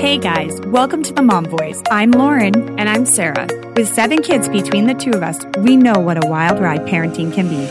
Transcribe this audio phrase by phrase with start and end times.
[0.00, 1.82] Hey guys, welcome to the Mom Voice.
[1.90, 2.80] I'm Lauren.
[2.80, 3.46] And I'm Sarah.
[3.76, 7.34] With seven kids between the two of us, we know what a wild ride parenting
[7.34, 7.66] can be.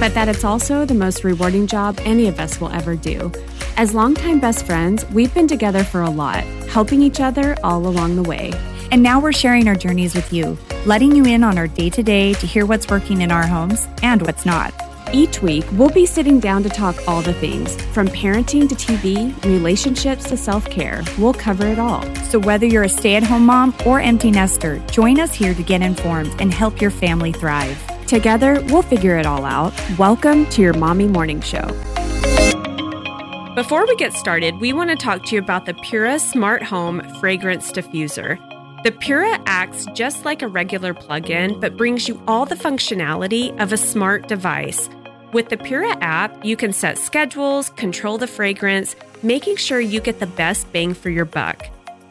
[0.00, 3.30] But that it's also the most rewarding job any of us will ever do.
[3.76, 8.16] As longtime best friends, we've been together for a lot, helping each other all along
[8.16, 8.50] the way.
[8.90, 10.56] And now we're sharing our journeys with you,
[10.86, 13.86] letting you in on our day to day to hear what's working in our homes
[14.02, 14.72] and what's not.
[15.14, 19.44] Each week, we'll be sitting down to talk all the things from parenting to TV,
[19.44, 21.02] relationships to self care.
[21.18, 22.02] We'll cover it all.
[22.24, 25.62] So, whether you're a stay at home mom or empty nester, join us here to
[25.62, 27.78] get informed and help your family thrive.
[28.06, 29.74] Together, we'll figure it all out.
[29.98, 31.66] Welcome to your Mommy Morning Show.
[33.54, 37.02] Before we get started, we want to talk to you about the Pura Smart Home
[37.20, 38.38] Fragrance Diffuser.
[38.82, 43.54] The Pura acts just like a regular plug in, but brings you all the functionality
[43.60, 44.88] of a smart device.
[45.32, 50.20] With the Pura app, you can set schedules, control the fragrance, making sure you get
[50.20, 51.70] the best bang for your buck.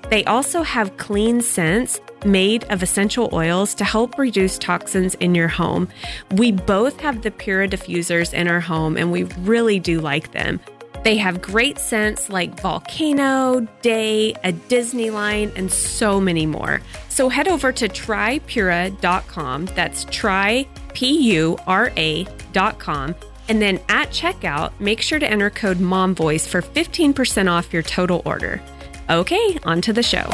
[0.09, 5.47] They also have clean scents made of essential oils to help reduce toxins in your
[5.47, 5.87] home.
[6.31, 10.59] We both have the Pura diffusers in our home and we really do like them.
[11.03, 16.81] They have great scents like Volcano, Day, a Disney line, and so many more.
[17.09, 19.65] So head over to trypura.com.
[19.67, 23.15] That's try, P U R A.com.
[23.49, 28.21] And then at checkout, make sure to enter code MOMVOICE for 15% off your total
[28.23, 28.61] order.
[29.09, 30.29] Okay, on to the show.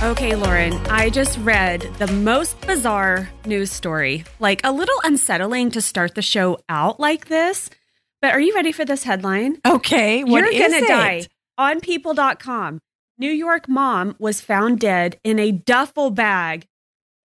[0.00, 4.24] Okay, Lauren, I just read the most bizarre news story.
[4.38, 7.68] Like a little unsettling to start the show out like this.
[8.20, 9.58] But are you ready for this headline?
[9.66, 10.88] Okay, what You're is gonna it?
[10.88, 11.26] die.
[11.56, 12.80] On people.com.
[13.18, 16.66] New York mom was found dead in a duffel bag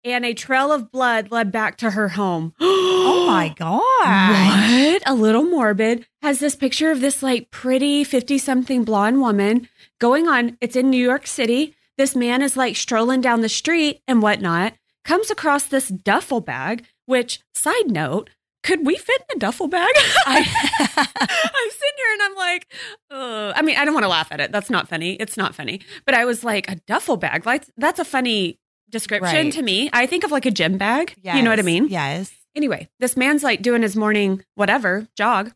[0.03, 2.53] and a trail of blood led back to her home.
[3.05, 4.93] Oh my god!
[4.93, 5.03] What?
[5.05, 6.05] A little morbid.
[6.21, 9.67] Has this picture of this like pretty 50 something blonde woman
[9.99, 10.57] going on.
[10.61, 11.75] It's in New York City.
[11.97, 16.85] This man is like strolling down the street and whatnot, comes across this duffel bag,
[17.05, 18.29] which, side note,
[18.63, 19.91] could we fit in a duffel bag?
[20.25, 20.39] I,
[20.97, 22.67] I'm sitting here and I'm like,
[23.11, 23.53] Ugh.
[23.55, 24.51] I mean, I don't want to laugh at it.
[24.51, 25.13] That's not funny.
[25.13, 25.81] It's not funny.
[26.05, 27.45] But I was like, a duffel bag?
[27.45, 28.59] Like, that's a funny
[28.89, 29.53] description Right.
[29.53, 29.89] to me.
[29.93, 31.15] I think of like a gym bag.
[31.21, 31.87] You know what I mean?
[31.87, 32.31] Yes.
[32.55, 35.51] Anyway, this man's like doing his morning whatever jog,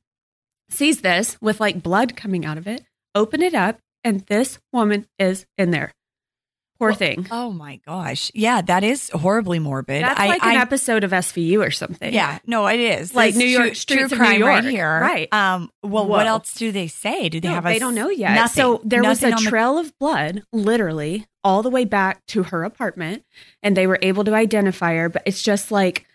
[0.70, 2.84] sees this with like blood coming out of it,
[3.16, 5.94] open it up, and this woman is in there.
[6.80, 7.28] Poor thing.
[7.32, 8.32] Oh my gosh.
[8.34, 10.04] Yeah, that is horribly morbid.
[10.04, 12.14] That's I, like an I- episode of SVU or something.
[12.14, 13.14] Yeah, no, it is.
[13.14, 15.00] Like It's New York true- streets true of New crime right here.
[15.02, 15.32] Right.
[15.34, 15.70] Um.
[15.84, 16.18] Well, Whoa.
[16.18, 17.30] what else do they say?
[17.30, 17.66] Do they No, have?
[17.66, 18.34] a they don't know yet.
[18.36, 18.62] Nothing.
[18.64, 22.44] So there Nothing was a the- trail of blood, literally, all the way back to
[22.44, 23.24] her apartment,
[23.64, 25.10] and they were able to identify her.
[25.10, 26.06] But it's just like,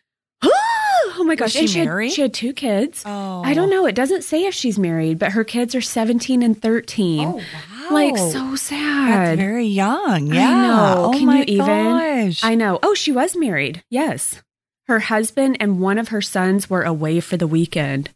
[1.23, 2.13] oh my gosh, she And had- married?
[2.13, 3.03] she had two kids.
[3.07, 3.77] Oh, I don't oh.
[3.77, 3.87] know.
[3.87, 7.27] It doesn't say if she's married, but her kids are 17 and 13.
[7.29, 7.43] Oh wow.
[7.91, 9.09] Like so sad.
[9.09, 10.27] That's very young.
[10.27, 10.49] Yeah.
[10.49, 11.05] I know.
[11.07, 11.67] Oh Can my you even?
[11.67, 12.45] gosh.
[12.45, 12.79] I know.
[12.83, 13.83] Oh, she was married.
[13.91, 14.43] Yes.
[14.89, 18.11] Her husband and one of her sons were away for the weekend.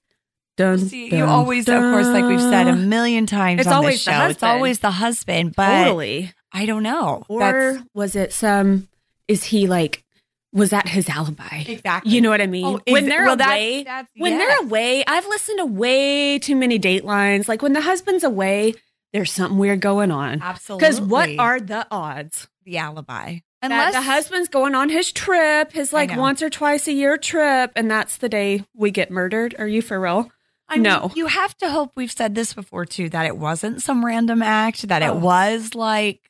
[0.56, 3.74] Dun, See, you dun, always, of course, like we've said a million times It's on
[3.74, 4.52] always the show, it's husband.
[4.52, 5.54] always the husband.
[5.54, 6.32] But totally.
[6.52, 7.24] I don't know.
[7.28, 8.88] Or That's- was it some?
[9.28, 10.02] Is he like?
[10.56, 11.64] Was that his alibi?
[11.68, 12.10] exactly.
[12.12, 12.64] You know what I mean?
[12.64, 14.40] Oh, when they're well, away, that's- when yes.
[14.40, 17.46] they're away, I've listened to way too many datelines.
[17.46, 18.74] Like when the husband's away,
[19.12, 20.42] there's something weird going on.
[20.42, 23.38] absolutely Because what are the odds the alibi?
[23.62, 27.72] that the husband's going on his trip, his like once or twice a year trip,
[27.76, 29.54] and that's the day we get murdered?
[29.58, 30.30] Are you for real?
[30.68, 31.10] I mean, No.
[31.16, 34.86] you have to hope we've said this before too that it wasn't some random act,
[34.88, 35.16] that Oh.
[35.16, 36.20] it was like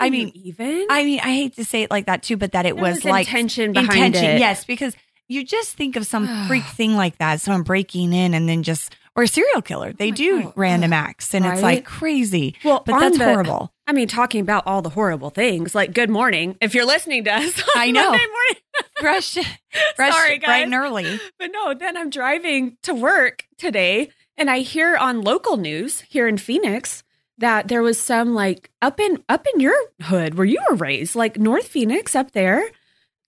[0.00, 2.66] I mean, even I mean, I hate to say it like that too, but that
[2.66, 4.36] it There was, like intention behind intention.
[4.36, 4.40] it.
[4.40, 4.96] Yes, because
[5.28, 8.96] you just think of some freak thing like that, someone breaking in and then just
[9.16, 9.92] or a serial killer.
[9.92, 10.52] They oh my do God.
[10.56, 12.54] random acts and it's like crazy.
[12.64, 13.72] Well, but that's the- horrible.
[13.86, 16.56] I mean, talking about all the horrible things, like good morning.
[16.60, 18.10] If you're listening to us, I know.
[18.10, 18.62] Monday morning.
[19.00, 19.34] Fresh,
[19.96, 20.46] fresh, Sorry, guys.
[20.46, 21.18] bright and early.
[21.38, 26.28] But no, then I'm driving to work today and I hear on local news here
[26.28, 27.02] in Phoenix
[27.40, 31.14] that there was some like up in up in your hood where you were raised,
[31.16, 32.62] like North Phoenix up there,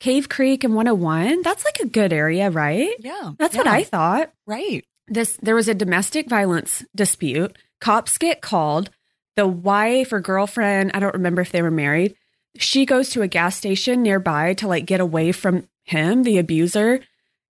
[0.01, 1.43] Cave Creek and 101.
[1.43, 2.95] That's like a good area, right?
[3.01, 4.33] Yeah, That's what I thought.
[4.47, 4.85] right.
[5.09, 7.57] This there was a domestic violence dispute.
[7.81, 8.91] Cops get called.
[9.35, 12.15] The wife or girlfriend, I don't remember if they were married.
[12.59, 17.01] She goes to a gas station nearby to like get away from him, the abuser.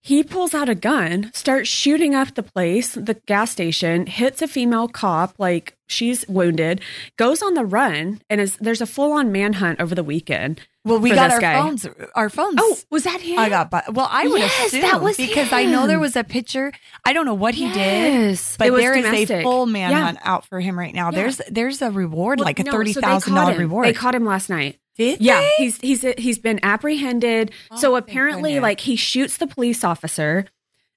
[0.05, 4.49] He pulls out a gun, starts shooting up the place, the gas station, hits a
[4.49, 6.81] female cop like she's wounded,
[7.17, 10.61] goes on the run, and is there's a full on manhunt over the weekend.
[10.85, 11.55] Well, we got our guy.
[11.55, 11.87] phones.
[12.17, 12.57] Our phones.
[12.59, 13.39] Oh, was that him?
[13.39, 13.71] I got.
[13.95, 16.73] Well, I would Yes, assume that was because I know there was a picture.
[17.05, 19.43] I don't know what he did, but there is a domestic.
[19.45, 19.73] full Yeah.
[19.73, 21.11] manhunt out for him right now.
[21.11, 21.17] Yeah.
[21.21, 23.61] There's there's a reward, Well, like a no, thirty so thousand dollar him.
[23.61, 23.87] reward.
[23.87, 24.81] They caught him last night.
[24.97, 25.51] Did Yeah, they?
[25.59, 27.51] he's he's he's been apprehended.
[27.71, 30.47] Oh, so apparently, like he shoots the police officer,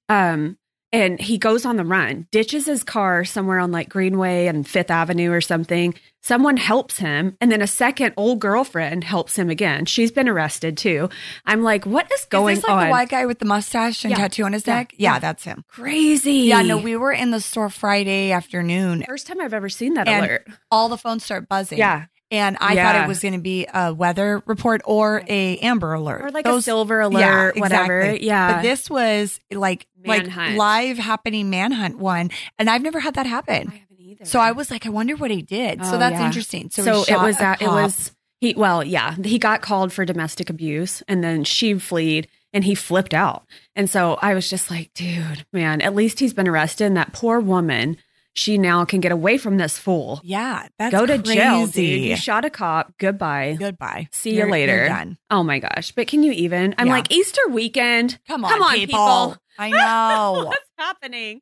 [0.08, 0.58] um,
[0.92, 4.90] and he goes on the run, ditches his car somewhere on like Greenway and Fifth
[4.90, 5.94] Avenue or something.
[6.22, 9.84] Someone helps him, and then a second old girlfriend helps him again.
[9.86, 11.08] She's been arrested too.
[11.44, 12.84] I'm like, what is going is this like on?
[12.86, 14.16] the white guy with the mustache and Yeah.
[14.18, 14.74] tattoo on his Yeah.
[14.74, 14.94] neck?
[14.98, 15.64] Yeah, that's him.
[15.68, 16.32] Crazy.
[16.48, 19.04] Yeah, no, we were in the store Friday afternoon.
[19.06, 20.46] first time I've ever seen that alert.
[20.70, 21.78] All the phones start buzzing.
[21.78, 25.92] Yeah, And I thought it was going to be a weather report or a Amber
[25.94, 26.22] alert.
[26.22, 28.00] or like Those- a silver Yeah, alert, whatever.
[28.00, 28.26] exactly.
[28.26, 30.50] Yeah, But this was like Manhunt.
[30.50, 33.68] like live happening manhunt one, and I've never had that happen.
[33.68, 34.24] I haven't either.
[34.24, 35.84] So I was like, I wonder what he did.
[35.84, 36.26] so Oh, that's yeah.
[36.26, 36.70] interesting.
[36.70, 40.50] So, So, it was that it was he well yeah he got called for domestic
[40.50, 44.92] abuse and then she fled and he flipped out and so I was just like
[44.92, 47.96] dude man at least he's been arrested and that poor woman
[48.36, 50.68] she now can get away from this fool yeah.
[50.78, 54.08] That's go to jail dude you shot a cop goodbye Goodbye.
[54.12, 54.76] See you You're- later.
[54.76, 55.18] you're done.
[55.30, 56.92] oh my gosh but can you even I'm Yeah.
[56.92, 58.86] like Easter weekend Come on, come on people.
[58.86, 60.44] people, I know.
[60.46, 61.40] what's happening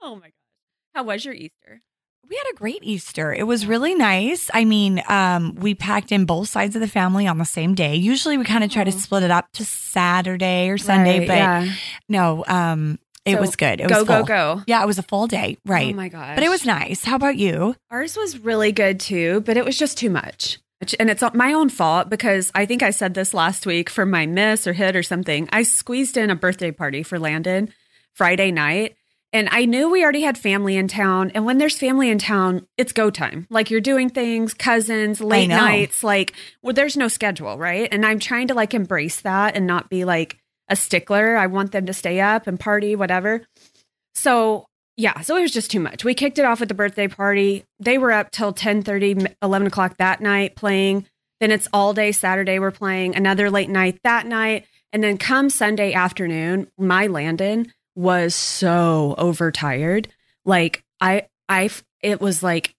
[0.00, 0.32] oh my gosh
[0.94, 1.82] how was your Easter
[2.28, 3.32] We had a great Easter.
[3.32, 4.50] It was really nice.
[4.52, 7.94] I mean, um, we packed in both sides of the family on the same day.
[7.96, 11.36] Usually we kind of try to split it up to Saturday or Sunday, Right, but
[11.36, 11.72] yeah.
[12.08, 13.80] no, um, it So, was good.
[13.80, 15.56] It go was go go Yeah, it was a full day.
[15.66, 15.92] Oh right.
[15.92, 17.04] oh my gosh but it was nice.
[17.04, 17.74] How about you?
[17.90, 20.58] Ours was really good too, but it was just too much.
[21.00, 24.26] And it's my own fault because I think I said this last week for my
[24.26, 25.48] miss or hit or something.
[25.52, 27.72] I squeezed in a birthday party for Landon
[28.14, 28.94] Friday night.
[29.30, 31.32] And I knew we already had family in town.
[31.34, 33.46] And when there's family in town, it's go time.
[33.50, 36.32] Like you're doing things, cousins, late nights, like
[36.62, 37.88] well, there's no schedule, right?
[37.92, 40.37] And I'm trying to like embrace that and not be like
[40.68, 41.36] a stickler.
[41.36, 43.42] I want them to stay up and party, whatever.
[44.14, 44.66] So
[44.96, 46.04] yeah, so it was just too much.
[46.04, 47.64] We kicked it off with the birthday party.
[47.78, 51.06] They were up till 10 30, 11 o'clock that night playing.
[51.40, 54.66] Then it's all day Saturday, we're playing another late night that night.
[54.92, 60.08] And then come Sunday afternoon, my Landon was so overtired.
[60.44, 61.70] Like, I, I,
[62.02, 62.74] it was like,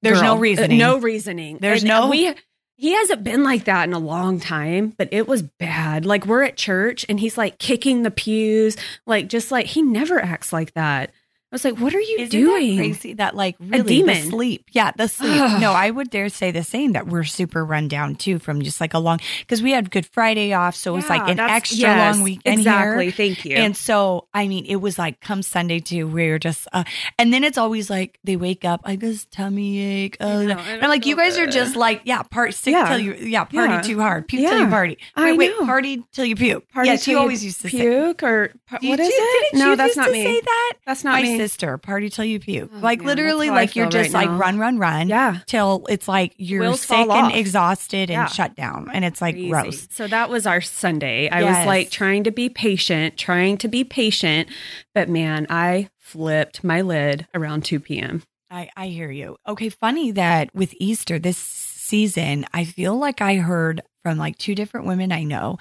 [0.00, 0.80] There's no girl, reasoning.
[0.80, 1.58] uh, No reasoning.
[1.60, 2.34] There's And no- we
[2.78, 6.06] he hasn't been like that in a long time, but it was bad.
[6.06, 10.20] Like we're at church and he's like kicking the pews, like just like he never
[10.20, 11.10] acts like that.
[11.50, 12.76] I was like, what are you Isn't doing?
[12.76, 14.22] that crazy that like really the demon.
[14.28, 14.66] sleep?
[14.72, 15.30] Yeah, the sleep.
[15.40, 15.60] Ugh.
[15.62, 18.82] no, I would dare say the same that we're super run down too from just
[18.82, 21.78] like a long because we had Good Friday off, so it was like an extra
[21.78, 23.04] yes, long weekend Exactly.
[23.06, 23.12] here.
[23.12, 23.56] Thank you.
[23.56, 26.84] And so, I mean, it was like come Sunday too, where you're just, uh,
[27.18, 30.18] and then it's always like they wake up, I guess tummy ache.
[30.20, 32.88] Oh, know, and I'm like, you guys know are just like, yeah, part sick Yeah.
[32.90, 33.80] till you, yeah, party Yeah.
[33.80, 34.70] too hard, puke till you Yeah.
[34.70, 34.98] party.
[35.16, 35.64] I Wait, wait, know.
[35.64, 36.68] party till you puke.
[36.72, 37.78] Party yes, till you you always used to say.
[37.78, 39.54] puke or Do you- what is did- it?
[39.54, 40.24] No, you that's not me.
[40.24, 40.72] Say that.
[40.84, 41.37] That's not My me.
[41.38, 42.70] Sister, party till you puke.
[42.74, 44.36] Oh, like man, literally, that's how I like you're just right like now.
[44.38, 45.08] run, run, run.
[45.08, 45.38] Yeah.
[45.46, 48.26] Till it's like you're sick and exhausted and Yeah.
[48.26, 49.48] shut down, and it's like Crazy.
[49.50, 49.88] gross.
[49.90, 51.28] So that was our Sunday.
[51.28, 51.58] I Yes.
[51.58, 54.48] was like trying to be patient, trying to be patient,
[54.94, 58.22] but man, I flipped my lid around 2 p.m.
[58.50, 59.36] I, I hear you.
[59.46, 64.54] Okay, funny that with Easter this season, I feel like I heard from like two
[64.54, 65.58] different women I know,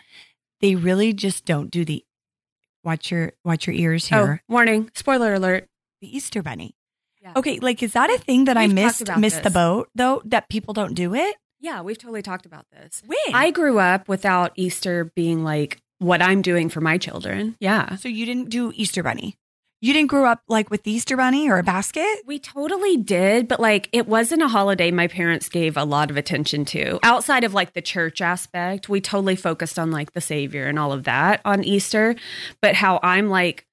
[0.61, 2.03] they really just don't do the
[2.83, 4.41] watch your watch your ears oh, here.
[4.41, 5.67] Oh, warning, spoiler alert.
[6.01, 6.75] The Easter bunny.
[7.21, 7.33] Yeah.
[7.35, 10.21] Okay, like is that a thing that I We've talked missed missed the boat though?
[10.25, 11.35] That people don't do it?
[11.59, 13.01] Yeah, we've totally talked about this.
[13.05, 13.17] When?
[13.33, 17.55] I grew up without Easter being like what I'm doing for my children.
[17.59, 17.95] Yeah.
[17.95, 19.35] so you didn't do Easter bunny.
[19.79, 22.23] You didn't grow up like with Easter bunny or a basket?
[22.25, 26.17] We totally did, but like it wasn't a holiday my parents gave a lot of
[26.17, 26.97] attention to.
[27.03, 30.91] Outside of like the church aspect, we totally focused on like the Savior and all
[30.91, 32.15] of that on Easter.
[32.59, 33.67] But how I'm like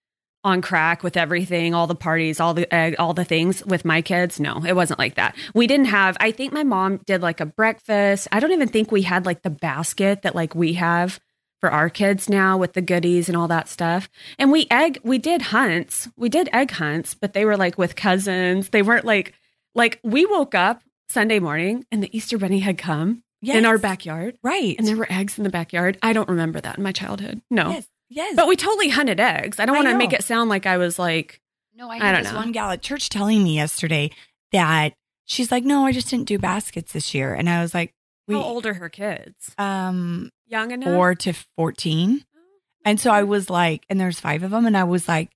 [0.44, 4.02] on crack with everything, all the parties, all the egg, all the things with my
[4.02, 5.34] kids, no, it wasn't like that.
[5.54, 6.18] We didn't have.
[6.20, 8.28] I think my mom did like a breakfast.
[8.30, 11.18] I don't even think we had like the basket that like we have
[11.64, 14.10] for our kids now with the goodies and all that stuff.
[14.38, 16.08] And we egg we did hunts.
[16.14, 18.68] We did egg hunts, but they were like with cousins.
[18.68, 19.32] They weren't like
[19.74, 24.36] like we woke up Sunday morning and the Easter bunny had come in our backyard
[24.42, 24.74] Right.
[24.78, 25.96] and there were eggs in the backyard.
[26.02, 27.40] I don't remember that in my childhood.
[27.50, 27.70] No.
[27.70, 27.86] Yes.
[28.10, 28.36] Yes.
[28.36, 29.58] But we totally hunted eggs.
[29.58, 31.40] I don't want to make it sound like I was like
[31.74, 32.38] No, I I had don't this know.
[32.40, 34.10] one gal at church telling me yesterday
[34.52, 34.92] that
[35.24, 37.94] she's like, no, I just didn't do baskets this year, and I was like,
[38.28, 39.54] we, how old are her kids?
[39.58, 40.88] um, Young enough?
[40.94, 42.40] four to fourteen, oh,
[42.84, 45.30] and so I was like, and there's five of them, and I was like,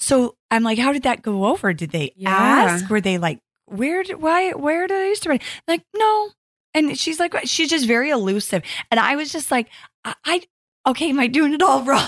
[0.00, 1.72] so I'm like, how did that go over?
[1.72, 2.30] Did they Yeah.
[2.30, 2.88] ask?
[2.90, 4.02] Were they like, where?
[4.02, 4.52] Did, why?
[4.52, 5.40] Where did i Easter bunny?
[5.66, 6.30] Like, no,
[6.74, 8.62] And she's like, she's just very elusive.
[8.90, 9.68] And I was just like,
[10.04, 10.42] I, I
[10.90, 12.04] okay, am I doing it all wrong?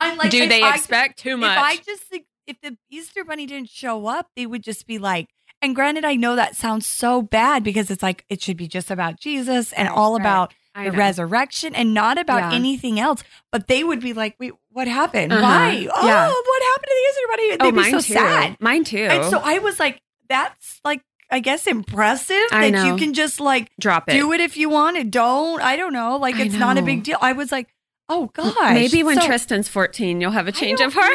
[0.00, 1.56] I'm like, Do they I- expect too much?
[1.56, 4.98] If I just think if the Easter bunny didn't show up, they would just be
[4.98, 5.28] like,
[5.62, 8.90] and granted, I know that sounds so bad because it's like it should be just
[8.90, 10.20] about Jesus and Right, all right.
[10.20, 10.98] about I the know.
[10.98, 12.56] resurrection and not about Yeah.
[12.56, 13.22] anything else.
[13.50, 15.32] But they would be like, wait, what happened?
[15.32, 15.42] Uh-huh.
[15.42, 15.88] Why?
[15.94, 16.26] Oh, Yeah.
[16.28, 17.50] what happened to the Easter bunny?
[17.52, 18.12] And oh, they'd be mine so too.
[18.14, 18.56] sad.
[18.60, 18.98] Mine too.
[19.10, 23.40] And so I was like, that's like, I guess impressive I that you can just
[23.40, 24.12] like drop it.
[24.12, 25.10] do it if you want it.
[25.10, 25.60] Don't.
[25.60, 26.16] I don't know.
[26.16, 27.18] Like it's not a big deal.
[27.20, 27.68] I was like,
[28.08, 28.54] oh gosh.
[28.74, 31.10] Maybe when So- Tristan's 14, you'll have a change of heart.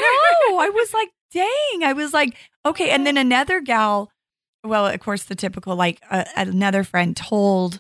[0.50, 1.84] No, I was like, dang.
[1.86, 2.90] I was like, okay.
[2.90, 4.12] And then another gal,
[4.66, 7.80] well, of course, the typical like uh, another friend told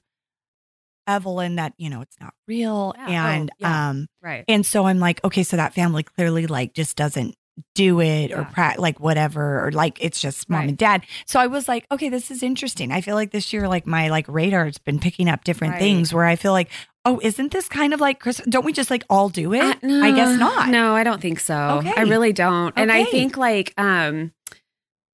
[1.08, 3.06] Evelyn that you know it's not real, Yeah.
[3.26, 3.90] Oh, and yeah.
[3.90, 4.46] um, Right.
[4.48, 7.36] and so I'm like, okay, so that family clearly like just doesn't
[7.76, 8.44] do it or Yeah.
[8.46, 10.70] pra- like whatever or like it's just mom Right.
[10.70, 11.04] and dad.
[11.26, 12.92] So I was like, okay, this is interesting.
[12.92, 15.80] I feel like this year like my like radar's been picking up different Right.
[15.82, 16.70] things where I feel like,
[17.06, 18.42] oh, isn't this kind of like Chris?
[18.48, 19.62] Don't we just like all do it?
[19.84, 20.70] Uh, I guess not.
[20.70, 21.56] No, I don't think so.
[21.80, 21.94] Okay.
[21.96, 22.74] I really don't.
[22.78, 24.32] And I think like um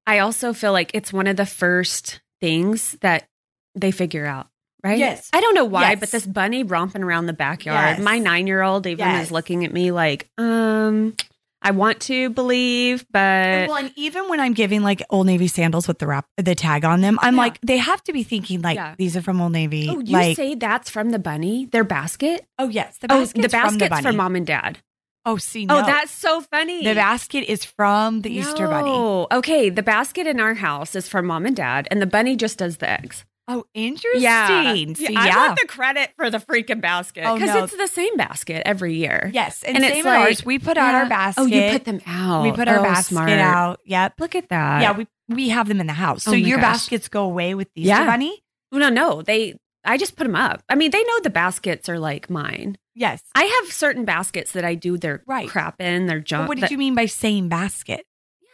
[0.06, 3.28] I also feel like it's one of the first things that
[3.74, 4.48] they figure out.
[4.84, 4.98] Right?
[4.98, 5.28] Yes.
[5.32, 6.00] I don't know why, Yes.
[6.00, 7.96] but this bunny romping around the backyard.
[7.96, 8.00] Yes.
[8.00, 9.26] My nine year old even Yes.
[9.26, 11.14] is looking at me like, um,
[11.60, 15.88] I want to believe, but well, and even when I'm giving like Old Navy sandals
[15.88, 17.40] with the wrap, the tag on them, I'm Yeah.
[17.40, 18.94] like, they have to be thinking like Yeah.
[18.96, 19.88] these are from Old Navy.
[19.90, 21.66] oh, you like, say that's from the bunny?
[21.66, 22.46] Their basket?
[22.60, 24.16] oh yes, the Oh, basket's the basket's from the bunny.
[24.16, 24.78] mom and dad.
[25.26, 25.78] oh, see, no.
[25.80, 26.84] Oh, that's so funny.
[26.84, 28.90] the basket is from the Easter bunny.
[28.90, 29.26] No.
[29.32, 32.58] Okay, the basket in our house is from mom and dad, and the bunny just
[32.58, 33.24] does the eggs.
[33.50, 34.20] Oh, interesting.
[34.22, 34.46] Yeah.
[34.50, 35.36] I yeah.
[35.46, 37.64] want the credit for the freaking basket Oh, because no.
[37.64, 39.30] it's the same basket every year.
[39.32, 40.44] yes, and, And same it's in ours.
[40.44, 41.08] We put out our Yeah.
[41.08, 41.40] basket.
[41.42, 42.42] Oh, you put them out.
[42.42, 43.30] We put our Oh, basket smart.
[43.30, 43.80] out.
[43.86, 44.14] Yep.
[44.20, 44.82] Look at that.
[44.82, 46.24] yeah, we we have them in the house.
[46.24, 46.64] So Oh your gosh.
[46.74, 48.04] baskets go away with the Easter Yeah.
[48.06, 48.42] bunny.
[48.70, 49.54] no, no, they.
[49.84, 50.62] I just put them up.
[50.68, 52.76] I mean, they know the baskets are like mine.
[52.94, 53.22] Yes.
[53.34, 55.48] I have certain baskets that I do their Right.
[55.48, 56.48] crap in, their But junk.
[56.48, 58.04] what did that- you mean by same basket?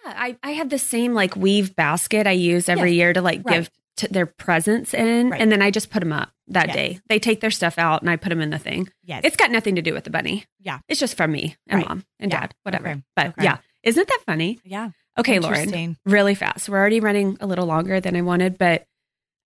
[0.04, 2.96] Yeah, I, I have the same like weave basket I use every Yes.
[2.98, 3.54] year to like Right.
[3.56, 5.40] give to their presents in, Right.
[5.40, 6.76] and then I just put them up that Yes.
[6.76, 7.00] day.
[7.08, 8.88] They take their stuff out, and I put them in the thing.
[9.04, 9.22] Yes.
[9.24, 10.44] It's got nothing to do with the bunny.
[10.60, 10.80] Yeah.
[10.88, 11.88] It's just from me and Right.
[11.88, 12.40] mom and Yeah.
[12.40, 12.88] dad, whatever.
[12.88, 13.02] Okay.
[13.16, 13.44] But Okay.
[13.44, 14.58] yeah, isn't that funny?
[14.64, 14.90] yeah.
[15.16, 16.68] Okay, Lauren, really fast.
[16.68, 18.84] We're already running a little longer than I wanted, but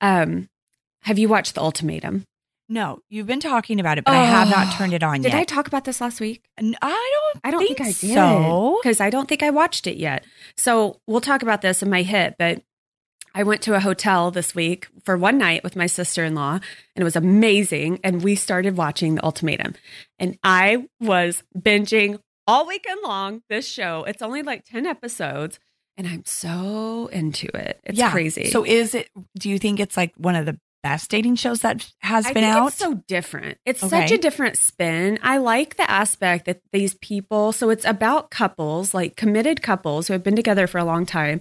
[0.00, 0.48] um,
[1.02, 2.24] have you watched The Ultimatum?
[2.70, 5.30] No, you've been talking about it, but I have not turned it on Did yet.
[5.32, 6.42] Did I talk about this last week?
[6.58, 7.40] I don't.
[7.44, 7.94] I don't think, I did.
[7.96, 8.78] so.
[8.82, 10.24] because I don't think I watched it yet.
[10.56, 12.62] So we'll talk about this in my hit, but
[13.34, 16.54] I went to a hotel this week for one night with my sister in law,
[16.54, 16.62] and
[17.00, 18.00] it was amazing.
[18.02, 19.74] And we started watching The Ultimatum,
[20.18, 24.04] and I was binging all weekend long this show.
[24.04, 25.58] It's only like 10 episodes,
[25.96, 27.80] and I'm so into it.
[27.84, 28.10] It's yeah.
[28.10, 28.46] crazy.
[28.50, 29.08] So is it?
[29.38, 32.44] Do you think it's like one of the best dating shows that has I been
[32.44, 32.68] think out?
[32.68, 33.58] It's so different.
[33.66, 34.02] It's Okay.
[34.02, 35.18] such a different spin.
[35.22, 37.52] I like the aspect that these people.
[37.52, 41.40] So it's about couples, like committed couples who have been together for a long time.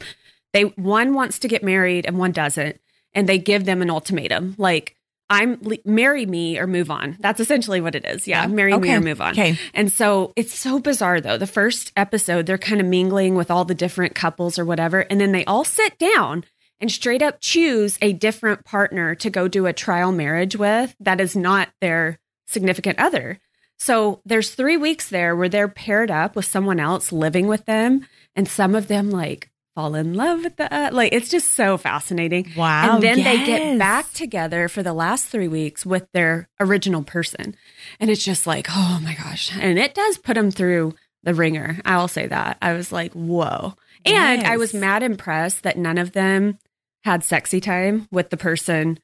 [0.54, 2.80] They one wants to get married and one doesn't,
[3.14, 4.96] and they give them an ultimatum, like
[5.30, 7.18] I'm marry me or move on.
[7.20, 8.28] That's essentially what it is.
[8.28, 9.32] Yeah, marry me or move on.
[9.32, 9.60] Okay.
[9.74, 11.38] And so it's so bizarre though.
[11.38, 15.02] The first episode, they're kind of mingling with all the different couples or whatever.
[15.02, 16.46] And then they all sit down
[16.80, 21.20] and straight up choose a different partner to go do a trial marriage with that
[21.20, 23.40] is not their significant other.
[23.80, 28.08] So there's three weeks there where they're paired up with someone else living with them.
[28.36, 31.78] And some of them like fall in love with the, uh, like, it's just so
[31.78, 32.52] fascinating.
[32.58, 32.96] Wow.
[32.96, 37.56] And then they get back together for the last three weeks with their original person.
[38.00, 39.56] And it's just like, oh my gosh.
[39.56, 41.80] And it does put them through the wringer.
[41.86, 42.58] I will say that.
[42.60, 43.76] I was like, whoa.
[44.04, 46.58] And I was mad impressed that none of them
[47.04, 48.98] had sexy time with the person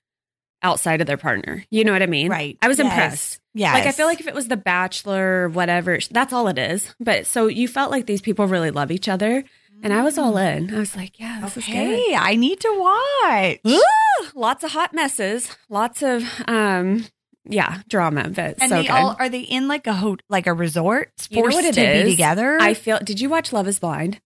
[0.64, 1.64] outside of their partner.
[1.70, 2.32] You know what I mean?
[2.32, 2.58] Right.
[2.64, 2.86] I was Yes.
[2.88, 3.40] impressed.
[3.54, 6.58] yeah Like I feel like if it was The Bachelor or whatever, that's all it
[6.58, 6.96] is.
[7.00, 9.44] But so you felt like these people really love each other.
[9.84, 10.74] And I was all in.
[10.74, 11.74] I was like, yeah, this is good.
[11.76, 13.60] Okay, I need to watch.
[13.66, 13.80] Woo!
[14.34, 17.06] Lots of hot messes, lots of um
[17.46, 18.92] yeah, drama, but And so they good.
[18.92, 21.74] all are they in like a ho- like a resort You know forced what it
[21.76, 22.04] to is?
[22.06, 22.58] be together?
[22.62, 24.22] I feel Did you watch Love is Blind?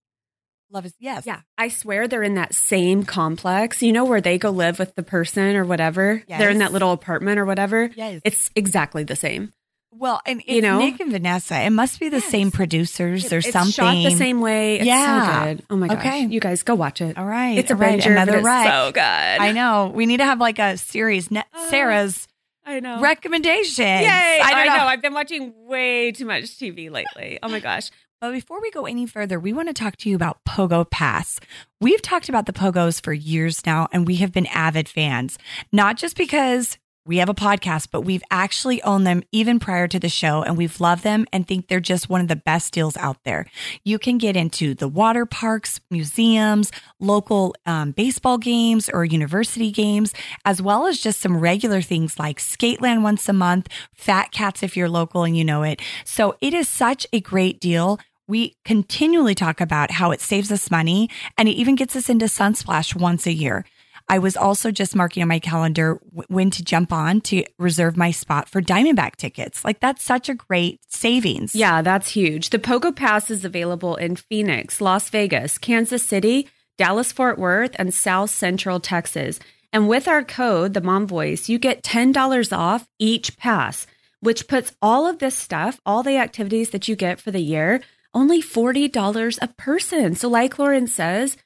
[0.70, 1.24] love is yes.
[1.26, 1.40] Yeah.
[1.56, 3.82] I swear they're in that same complex.
[3.82, 6.22] You know where they go live with the person or whatever?
[6.28, 7.90] They're in that little apartment or whatever.
[7.96, 8.20] Yes.
[8.22, 9.52] It's exactly the same.
[9.90, 10.78] Well, and you know?
[10.78, 11.60] Nick and Vanessa.
[11.60, 12.28] It must be the Yes.
[12.28, 13.72] same producers or it's something.
[13.72, 14.76] shot the same way.
[14.76, 15.44] It's Yeah.
[15.44, 15.62] so good.
[15.70, 15.98] Oh my gosh.
[15.98, 16.26] Okay.
[16.26, 17.16] You guys go watch it.
[17.18, 17.56] All right.
[17.58, 19.00] It's a right, ranger, another but so good.
[19.02, 19.90] I know.
[19.94, 21.30] We need to have like a series.
[21.30, 21.70] Ne- Oh.
[21.70, 22.28] Sarah's
[22.66, 23.00] I know.
[23.00, 23.84] Recommendation.
[23.86, 24.40] Yay!
[24.44, 24.84] I don't know.
[24.84, 27.38] I've been watching way too much TV lately.
[27.42, 27.90] Oh my gosh.
[28.20, 31.38] But before we go any further, we want to talk to you about Pogo Pass.
[31.80, 35.38] We've talked about the Pogos for years now, and we have been avid fans,
[35.72, 36.76] not just because
[37.08, 40.58] we have a podcast, but we've actually owned them even prior to the show and
[40.58, 43.46] we've loved them and think they're just one of the best deals out there.
[43.82, 50.12] You can get into the water parks, museums, local um, baseball games or university games,
[50.44, 54.76] as well as just some regular things like Skateland once a month, Fat Cats if
[54.76, 55.80] you're local and you know it.
[56.04, 57.98] So it is such a great deal.
[58.26, 62.26] We continually talk about how it saves us money and it even gets us into
[62.26, 63.64] Sunsplash once a year.
[64.08, 68.10] I was also just marking on my calendar when to jump on to reserve my
[68.10, 69.64] spot for Diamondback tickets.
[69.64, 71.54] Like that's such a great savings.
[71.54, 72.50] Yeah, that's huge.
[72.50, 76.48] The Pogo Pass is available in Phoenix, Las Vegas, Kansas City,
[76.78, 79.40] Dallas Fort Worth, and South Central Texas.
[79.72, 83.86] And with our code, the Mom Voice, you get $10 off each pass,
[84.20, 87.82] which puts all of this stuff, all the activities that you get for the year,
[88.14, 90.14] only $40 a person.
[90.14, 91.36] So, like Lauren says,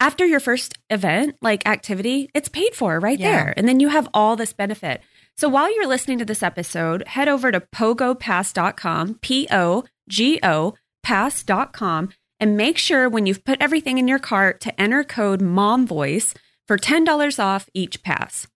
[0.00, 3.30] after your first event, like activity, it's paid for right yeah.
[3.30, 3.54] there.
[3.56, 5.00] And then you have all this benefit.
[5.36, 10.74] So while you're listening to this episode, head over to pogopass.com, P O G O
[11.02, 12.08] pass.com,
[12.40, 16.34] and make sure when you've put everything in your cart to enter code MOMVOICE
[16.66, 18.48] for $10 off each pass.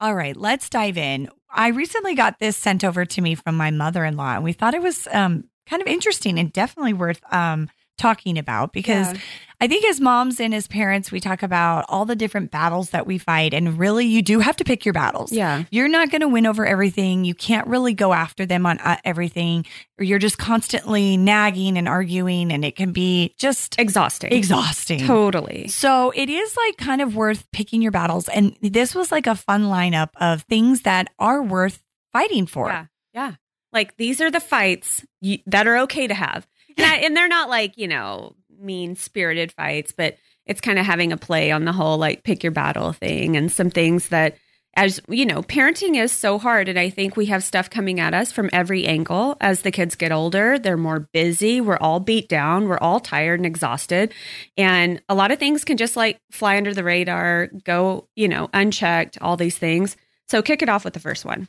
[0.00, 1.28] All right, let's dive in.
[1.50, 4.52] I recently got this sent over to me from my mother in law, and we
[4.52, 9.20] thought it was um, kind of interesting and definitely worth um, talking about because yeah.
[9.60, 13.06] I think as moms and as parents, we talk about all the different battles that
[13.06, 13.54] we fight.
[13.54, 15.32] And really, you do have to pick your battles.
[15.32, 15.64] Yeah.
[15.70, 17.24] You're not going to win over everything.
[17.24, 19.64] You can't really go after them on uh, everything,
[19.98, 24.32] or you're just constantly nagging and arguing, and it can be just exhausting.
[24.32, 25.00] Exhausting.
[25.00, 25.68] Totally.
[25.68, 28.28] So it is like kind of worth picking your battles.
[28.28, 31.82] And this was like a fun lineup of things that are worth
[32.12, 32.68] fighting for.
[32.68, 32.86] Yeah.
[33.14, 33.32] Yeah.
[33.72, 35.04] Like these are the fights
[35.46, 36.46] that are okay to have.
[36.76, 40.16] And, I, and they're not like, you know, mean spirited fights, but
[40.46, 43.50] it's kind of having a play on the whole like pick your battle thing and
[43.50, 44.36] some things that
[44.76, 46.68] as you know, parenting is so hard.
[46.68, 49.94] And I think we have stuff coming at us from every angle as the kids
[49.94, 50.58] get older.
[50.58, 51.60] They're more busy.
[51.60, 52.68] We're all beat down.
[52.68, 54.12] We're all tired and exhausted.
[54.56, 58.50] And a lot of things can just like fly under the radar, go, you know,
[58.52, 59.96] unchecked, all these things.
[60.28, 61.48] So kick it off with the first one.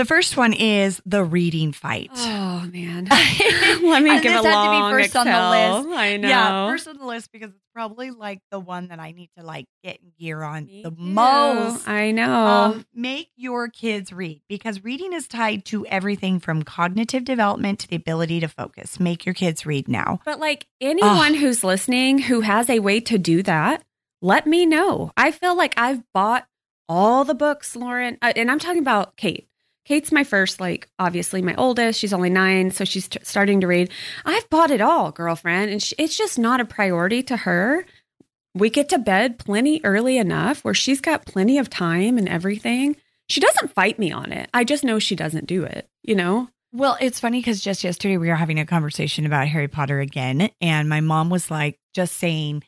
[0.00, 2.08] The first one is the reading fight.
[2.14, 3.04] Oh man,
[3.82, 5.28] let me give a long to be first Excel.
[5.28, 5.98] on the list.
[6.00, 9.12] I know, yeah, first on the list because it's probably like the one that I
[9.12, 10.96] need to like get gear on Me the too.
[10.98, 11.86] most.
[11.86, 12.32] I know.
[12.32, 17.88] Um, make your kids read because reading is tied to everything from cognitive development to
[17.88, 18.98] the ability to focus.
[18.98, 20.20] Make your kids read now.
[20.24, 21.40] But like anyone Ugh.
[21.40, 23.84] who's listening who has a way to do that,
[24.22, 25.12] let me know.
[25.14, 26.46] I feel like I've bought
[26.88, 29.46] all the books, Lauren, uh, and I'm talking about Kate.
[29.90, 31.98] Kate's my first, like, obviously my oldest.
[31.98, 33.90] She's only nine, so she's t- starting to read.
[34.24, 37.84] I've bought it all, girlfriend, and she, it's just not a priority to her.
[38.54, 42.94] We get to bed plenty early enough where she's got plenty of time and everything.
[43.28, 44.48] She doesn't fight me on it.
[44.54, 46.48] I just know she doesn't do it, you know?
[46.72, 50.50] Well, it's funny because just yesterday we were having a conversation about Harry Potter again,
[50.60, 52.62] and my mom was like, just saying,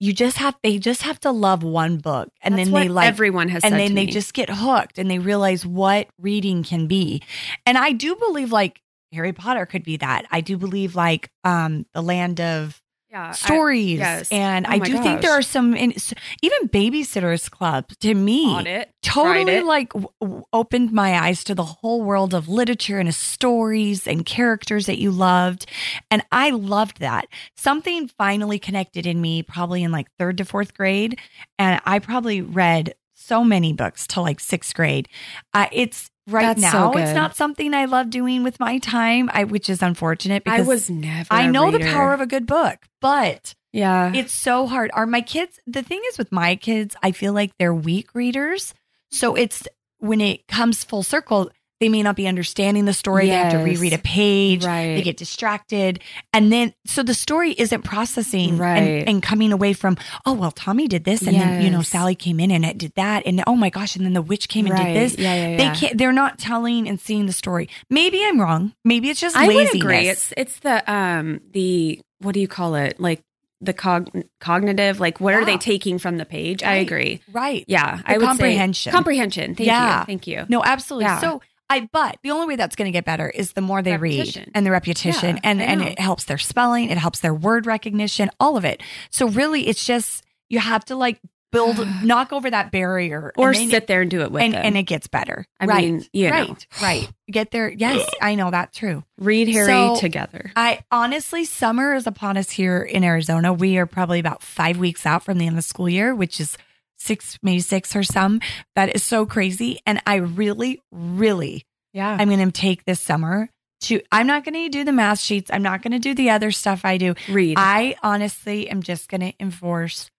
[0.00, 3.08] you just have they just have to love one book and That's then they like
[3.08, 4.12] everyone has and then they me.
[4.12, 7.22] just get hooked and they realize what reading can be
[7.66, 8.80] and i do believe like
[9.12, 14.00] harry potter could be that i do believe like um the land of yeah, stories.
[14.00, 14.28] I, yes.
[14.30, 15.02] And oh I do gosh.
[15.02, 15.94] think there are some, in,
[16.42, 22.34] even Babysitters Club to me, totally like w- opened my eyes to the whole world
[22.34, 25.66] of literature and stories and characters that you loved.
[26.10, 27.26] And I loved that.
[27.56, 31.18] Something finally connected in me, probably in like third to fourth grade.
[31.58, 35.08] And I probably read so many books till like sixth grade.
[35.54, 39.30] Uh, it's right That's now so it's not something I love doing with my time,
[39.32, 42.46] I which is unfortunate because I was never I know the power of a good
[42.46, 44.12] book, but yeah.
[44.14, 44.90] It's so hard.
[44.94, 48.74] Are my kids the thing is with my kids, I feel like they're weak readers.
[49.10, 49.66] So it's
[49.98, 53.26] when it comes full circle, they may not be understanding the story.
[53.26, 53.52] Yes.
[53.52, 54.64] They have to reread a page.
[54.64, 54.96] Right.
[54.96, 56.00] They get distracted.
[56.32, 58.78] And then, so the story isn't processing right.
[58.78, 61.22] and, and, coming away from, oh, well, Tommy did this.
[61.22, 61.44] And yes.
[61.44, 63.26] then, you know, Sally came in and it did that.
[63.26, 63.94] And oh my gosh.
[63.94, 64.92] And then the witch came and right.
[64.92, 65.18] did this.
[65.18, 65.56] Yeah, yeah, yeah.
[65.56, 67.68] They can't, they're not telling and seeing the story.
[67.90, 68.74] Maybe I'm wrong.
[68.84, 69.72] Maybe it's just I laziness.
[69.74, 70.08] would agree.
[70.08, 72.98] It's, it's the, um, the, what do you call it?
[72.98, 73.22] Like
[73.60, 75.40] the cog- cognitive like what yeah.
[75.40, 76.70] are they taking from the page right.
[76.70, 79.98] i agree right yeah the i would comprehension say comprehension thank yeah.
[79.98, 81.18] you thank you no absolutely yeah.
[81.18, 83.92] so I but the only way that's going to get better is the more they
[83.96, 84.44] repetition.
[84.46, 87.66] read and the repetition yeah, and and it helps their spelling, it helps their word
[87.66, 88.82] recognition, all of it.
[89.10, 93.86] So really it's just you have to like build, knock over that barrier, or sit
[93.86, 94.62] there and do it with and, them.
[94.64, 95.46] and it gets better.
[95.58, 96.36] I right, mean, you know.
[96.36, 97.12] right, right.
[97.30, 97.68] Get there.
[97.78, 99.04] Yes, I know that's true.
[99.18, 100.52] Read Harry So- together.
[100.56, 103.52] I honestly, summer is upon us here in Arizona.
[103.52, 106.40] We are probably about five weeks out from the end of the school year, which
[106.40, 106.56] is
[106.98, 108.40] six, maybe six or some.
[108.74, 109.78] That is so crazy.
[109.86, 112.16] And I really, really, Yeah.
[112.18, 113.48] I'm going to take this summer
[113.82, 115.50] to, I'm not going to do the math sheets.
[115.52, 117.14] I'm not going to do the other stuff I do.
[117.28, 117.56] Read.
[117.58, 120.10] I honestly am just going to enforce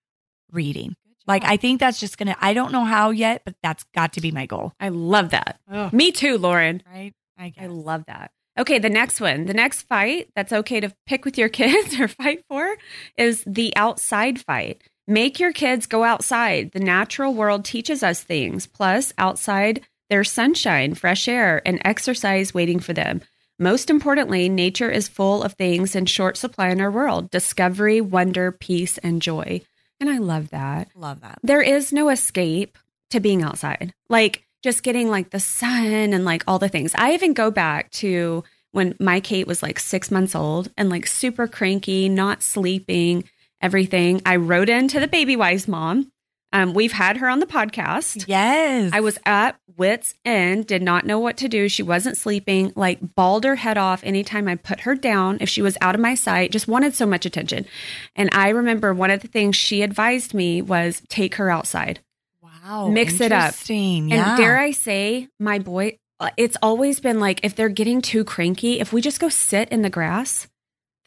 [0.51, 0.95] reading.
[1.27, 4.13] Like, I think that's just going to, I don't know how yet, but that's got
[4.13, 4.73] to be my goal.
[4.79, 5.59] I love that.
[5.93, 6.81] Me too, Lauren.
[6.91, 7.13] Right?
[7.37, 8.31] I I love that.
[8.57, 12.07] Okay, the next one, the next fight that's okay to pick with your kids or
[12.07, 12.75] fight for
[13.15, 14.83] is the outside fight.
[15.09, 16.71] Make your kids go outside.
[16.71, 18.67] The natural world teaches us things.
[18.67, 23.21] Plus, outside, there's sunshine, fresh air, and exercise waiting for them.
[23.57, 28.51] Most importantly, nature is full of things in short supply in our world discovery, wonder,
[28.51, 29.61] peace, and joy.
[29.99, 31.39] And I love that love that.
[31.41, 32.77] there is no escape
[33.09, 33.95] to being outside.
[34.09, 36.93] Like just getting like the sun and like all the things.
[36.93, 38.43] I even go back to
[38.73, 43.23] when my Kate was like six months old and like super cranky, not sleeping,
[43.61, 44.21] everything.
[44.25, 46.11] I wrote into the Baby Wise mom.
[46.51, 48.25] Um, we've had her on the podcast.
[48.27, 48.89] Yes.
[48.91, 51.69] I was at wits end, did not know what to do.
[51.69, 55.37] She wasn't sleeping, like bawled her head off anytime I put her down.
[55.41, 57.67] If she was out of my sight, just wanted so much attention.
[58.15, 61.99] And I remember one of the things she advised me was take her outside.
[62.41, 62.87] Wow.
[62.87, 63.49] Mix it up.
[63.49, 64.11] Interesting.
[64.11, 64.35] And Yeah.
[64.37, 65.97] dare I say, my boy,
[66.35, 69.83] it's always been like if they're getting too cranky, if we just go sit in
[69.83, 70.47] the grass,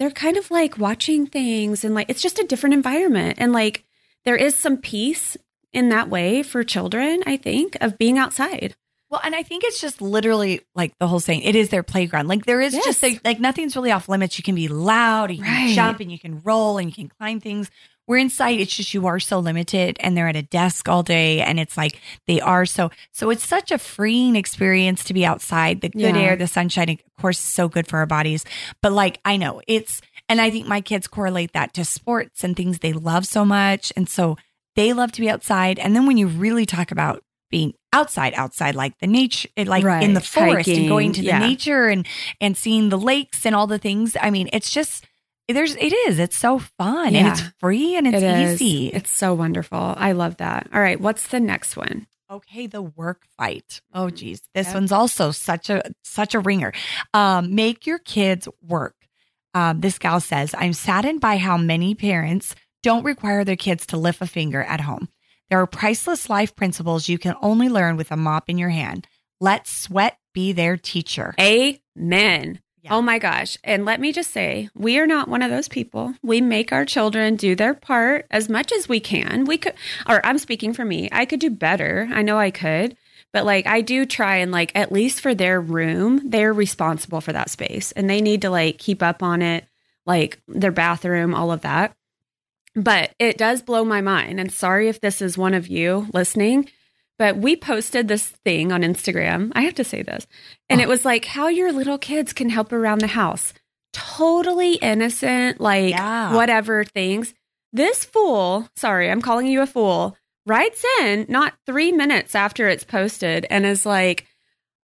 [0.03, 3.39] they're kind of like watching things and like it's just a different environment.
[3.39, 3.85] And like
[4.25, 5.37] there is some peace
[5.73, 8.75] in that way for children, I think, of being outside.
[9.11, 12.27] Well, and I think it's just literally like the whole saying, it is their playground.
[12.27, 13.17] Like there is just Yes.
[13.17, 14.39] a, like nothing's really off limits.
[14.39, 15.75] You can be loud, and you can Right.
[15.75, 17.71] jump, and you can roll, and you can climb things.
[18.09, 18.59] We're inside.
[18.61, 21.77] It's just you are so limited, and they're at a desk all day, and it's
[21.77, 22.91] like they are so.
[23.13, 25.81] So it's such a freeing experience to be outside.
[25.81, 26.23] The good Yeah.
[26.23, 28.45] air, the sunshine, of course, is so good for our bodies.
[28.83, 32.57] But like I know it's, and I think my kids correlate that to sports and
[32.57, 34.37] things they love so much, and so
[34.75, 35.79] they love to be outside.
[35.79, 39.85] And then when you really talk about being outside, outside, like the nature, eh, like
[39.85, 40.03] Right.
[40.03, 41.39] in the forest and going to the yeah.
[41.39, 42.07] nature and
[42.41, 44.17] and seeing the lakes and all the things.
[44.21, 45.07] I mean, it's just
[45.49, 46.19] there's it is.
[46.19, 48.89] It's so fun and it's free and it's It easy.
[48.89, 49.79] It's so wonderful.
[49.97, 50.69] I love that.
[50.73, 52.07] All right, what's the next one?
[52.31, 53.83] Okay, the work fight.
[53.93, 54.41] Oh geez.
[54.55, 54.75] This Yep.
[54.75, 56.73] one's also such a such a ringer.
[57.13, 58.95] Um, make your kids work.
[59.55, 63.99] Um, this gal says, I'm saddened by how many parents don't require their kids to
[63.99, 65.09] lift a finger at home.
[65.51, 69.07] There are priceless life principles you can only learn with a mop in your hand.
[69.41, 71.35] Let sweat be their teacher.
[71.39, 72.61] Amen.
[72.83, 72.97] Yeah.
[72.97, 73.57] Oh my gosh.
[73.63, 76.15] And let me just say, we are not one of those people.
[76.21, 79.45] We make our children do their part as much as we can.
[79.45, 79.75] We could,
[80.09, 82.09] or I'm speaking for me, I could do better.
[82.13, 82.97] I know I could,
[83.33, 87.33] but like I do try and like, at least for their room, they're responsible for
[87.33, 89.65] that space and they need to like keep up on it,
[90.05, 91.95] like their bathroom, all of that.
[92.75, 94.41] But it does blow my mind.
[94.41, 96.69] And sorry if this is one of you listening,
[97.23, 99.53] but we posted this thing on Instagram.
[99.55, 100.27] I have to say this.
[100.69, 100.83] And Oh.
[100.83, 103.53] it was like how your little kids can help around the house.
[103.93, 106.35] Totally innocent, like Yeah.
[106.35, 107.33] whatever things.
[107.73, 112.83] This fool, sorry, I'm calling you a fool, writes in not three minutes after it's
[112.83, 114.27] posted and is like,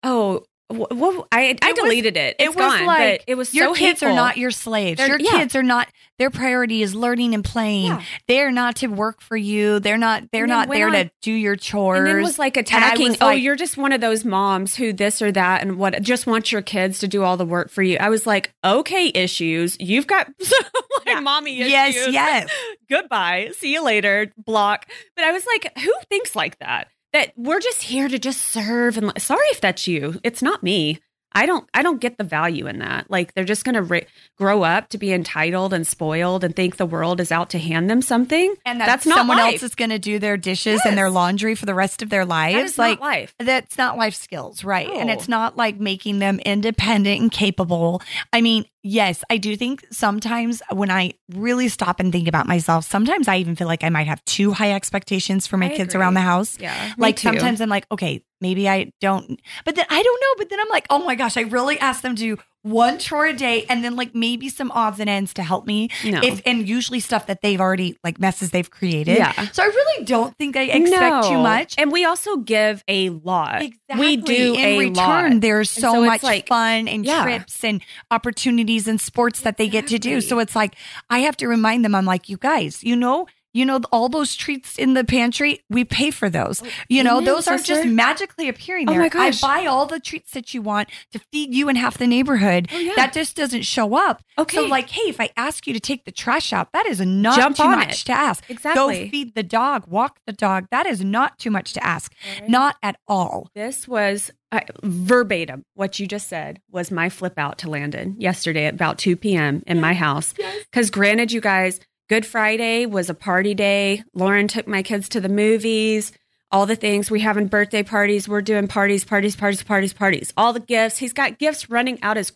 [0.02, 2.36] oh, wh- wh- I, I It was- deleted it.
[2.38, 4.98] It It's was gone, like but it was your so kids are not your slaves.
[4.98, 5.30] They're- your yeah.
[5.38, 7.86] kids are not their priority is learning and playing.
[7.86, 8.02] Yeah.
[8.26, 9.80] They're not to work for you.
[9.80, 11.98] They're not they're not there on- to do your chores.
[11.98, 14.92] And then was like attacking, was oh, like- you're just one of those moms who
[14.94, 17.82] this or that and what just wants your kids to do all the work for
[17.82, 17.98] you.
[17.98, 19.76] I was like, okay, issues.
[19.78, 21.20] You've got like Yeah.
[21.20, 21.70] mommy issues.
[21.70, 22.50] yes, yes.
[22.88, 23.50] Goodbye.
[23.58, 24.32] See you later.
[24.38, 24.86] Block.
[25.16, 26.88] But I was like, who thinks like that?
[27.16, 30.20] That we're just here to just serve and sorry if that's you.
[30.22, 31.00] It's not me.
[31.32, 33.10] I don't I don't get the value in that.
[33.10, 36.86] Like they're just to ri grow up to be entitled and spoiled and think the
[36.86, 38.54] world is out to hand them something.
[38.64, 39.54] And that that's not someone life.
[39.54, 42.24] else is going to do their dishes and their laundry for the rest of their
[42.24, 42.76] lives.
[42.76, 43.34] Like not life.
[43.38, 44.88] that's not life skills, right?
[44.88, 48.02] And it's not like making them independent and capable.
[48.32, 52.84] I mean, yes, I do think sometimes when I really stop and think about myself,
[52.84, 55.94] sometimes I even feel like I might have too high expectations for my I kids
[55.94, 56.00] agree.
[56.02, 56.58] around the house.
[56.60, 56.92] Yeah.
[56.98, 60.34] Like sometimes I'm like, okay, maybe I don't, but then I don't know.
[60.36, 63.32] But then I'm like, oh my gosh, I really asked them to one chore a
[63.32, 65.88] day and then like maybe some odds and ends to help me.
[66.04, 66.20] No.
[66.22, 69.16] If, and usually stuff that they've already like messes they've created.
[69.18, 69.32] Yeah.
[69.52, 71.74] So I really don't think I expect too much.
[71.78, 73.62] And we also give a lot.
[73.62, 73.98] exactly.
[73.98, 74.94] We do in a return.
[75.32, 75.40] lot.
[75.40, 77.22] There's so, so much like- fun and Yeah.
[77.22, 80.20] trips and opportunities and sports that they get to do.
[80.20, 80.74] So it's like
[81.08, 81.94] I have to remind them.
[81.94, 83.26] I'm like, you guys, you know,
[83.56, 86.62] you know, all those treats in the pantry, we pay for those.
[86.88, 89.00] you know, amen, those are just magically appearing Oh there.
[89.00, 89.42] my gosh.
[89.42, 92.68] I buy all the treats that you want to feed you and half the neighborhood.
[92.72, 92.92] Oh, yeah.
[92.96, 94.22] That just doesn't show up.
[94.38, 94.56] Okay.
[94.58, 97.36] So, like, hey, if I ask you to take the trash out, that is not
[97.38, 98.06] Jump too much it.
[98.06, 98.44] to ask.
[98.50, 99.04] Exactly.
[99.04, 100.66] Go feed the dog, walk the dog.
[100.70, 102.12] That is not too much to ask.
[102.46, 103.48] Not at all.
[103.54, 105.64] This was uh, verbatim.
[105.74, 109.62] What you just said was my flip out to Landon yesterday at about 2 p.m.
[109.66, 110.34] in my house.
[110.70, 114.04] Because, granted, you guys, Good Friday was a party day.
[114.14, 116.12] Lauren took my kids to the movies,
[116.52, 117.10] all the things.
[117.10, 118.28] We having birthday parties.
[118.28, 120.32] We're doing parties, parties, parties, parties, parties.
[120.36, 120.98] All the gifts.
[120.98, 122.32] He's got gifts running out as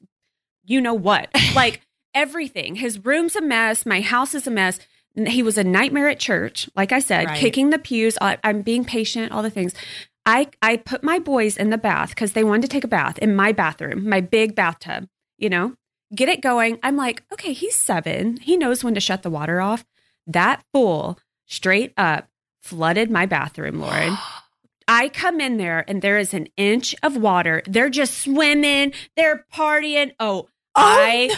[0.64, 1.28] you know what.
[1.54, 1.82] like
[2.14, 2.74] everything.
[2.74, 3.86] His room's a mess.
[3.86, 4.80] My house is a mess.
[5.14, 7.38] He was a nightmare at church, like I said, Right.
[7.38, 8.16] kicking the pews.
[8.20, 9.74] I'm being patient, all the things.
[10.26, 13.18] I, I put my boys in the bath because they wanted to take a bath
[13.18, 15.74] in my bathroom, my big bathtub, you know,
[16.14, 16.78] get it going.
[16.82, 18.36] I'm like, okay, he's seven.
[18.38, 19.84] He knows when to shut the water off.
[20.26, 22.28] That fool straight up
[22.62, 24.16] flooded my bathroom, Lauren.
[24.88, 27.62] I come in there and there is an inch of water.
[27.66, 30.12] They're just swimming, they're partying.
[30.18, 31.30] Oh, oh I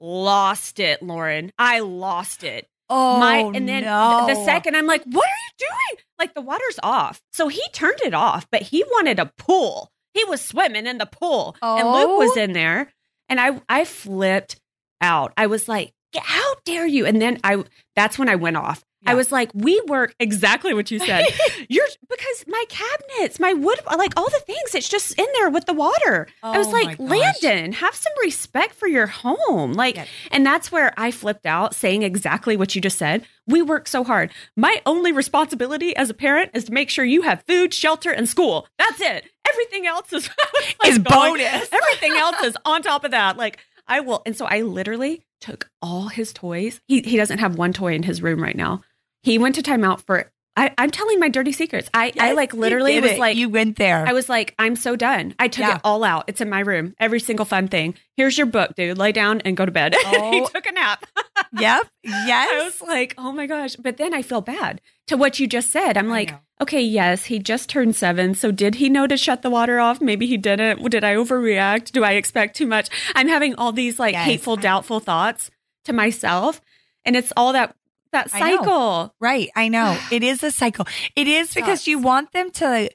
[0.00, 1.52] lost it, Lauren.
[1.58, 2.66] I lost it.
[2.90, 4.24] Oh, My and then no.
[4.26, 6.02] the second I'm like, what are you doing?
[6.18, 7.20] Like the water's off.
[7.32, 9.90] So he turned it off, but he wanted a pool.
[10.12, 11.56] He was swimming in the pool.
[11.60, 12.18] And Luke Oh.
[12.18, 12.92] was in there.
[13.28, 14.56] And I I flipped
[15.00, 15.32] out.
[15.36, 17.06] I was like, how dare you?
[17.06, 17.64] And then I
[17.96, 18.84] that's when I went off.
[19.06, 21.26] I was like, we work exactly what you said.
[21.68, 25.66] You're because my cabinets, my wood, like all the things, it's just in there with
[25.66, 26.26] the water.
[26.42, 26.98] I was Oh like.
[26.98, 29.74] Landon, have some respect for your home.
[29.74, 30.06] Like, Yeah.
[30.30, 33.26] and that's where I flipped out saying exactly what you just said.
[33.46, 34.30] We work so hard.
[34.56, 38.26] My only responsibility as a parent is to make sure you have food, shelter, and
[38.26, 38.66] school.
[38.78, 39.26] That's it.
[39.54, 40.28] Everything else is,
[40.82, 41.68] like, Is going- bonus.
[41.72, 43.36] Everything else is on top of that.
[43.36, 44.22] Like, I will.
[44.26, 46.80] And so I literally took all his toys.
[46.88, 48.82] He, he doesn't have one toy in his room right now.
[49.22, 51.90] He went to timeout for, I, I'm telling my dirty secrets.
[51.92, 53.18] I, I like literally was it.
[53.18, 54.06] like, you went there.
[54.06, 55.34] I was like, I'm so done.
[55.38, 55.74] I took Yeah.
[55.76, 56.24] it all out.
[56.28, 56.94] It's in my room.
[57.00, 57.94] Every single fun thing.
[58.16, 58.96] Here's your book, dude.
[58.96, 59.94] Lay down and go to bed.
[60.10, 60.46] he Oh.
[60.46, 61.06] took a nap.
[61.58, 61.88] yep.
[62.04, 62.48] Yes.
[62.52, 63.74] I was like, oh my gosh.
[63.74, 65.96] But then I feel bad to what you just said.
[65.98, 66.38] I'm I like, know.
[66.62, 68.34] okay, yes, he just turned seven.
[68.36, 70.00] So did he know to shut the water off?
[70.00, 70.88] Maybe he didn't.
[70.88, 71.90] Did I overreact?
[71.90, 72.88] Do I expect too much?
[73.16, 74.24] I'm having all these like Yes.
[74.24, 75.50] hateful, doubtful thoughts
[75.84, 76.60] to myself.
[77.04, 77.74] And it's all that
[78.14, 79.14] that I cycle.
[79.20, 79.50] Right.
[79.54, 79.98] I know.
[80.10, 80.86] It is a cycle.
[81.16, 82.90] It is because you want them to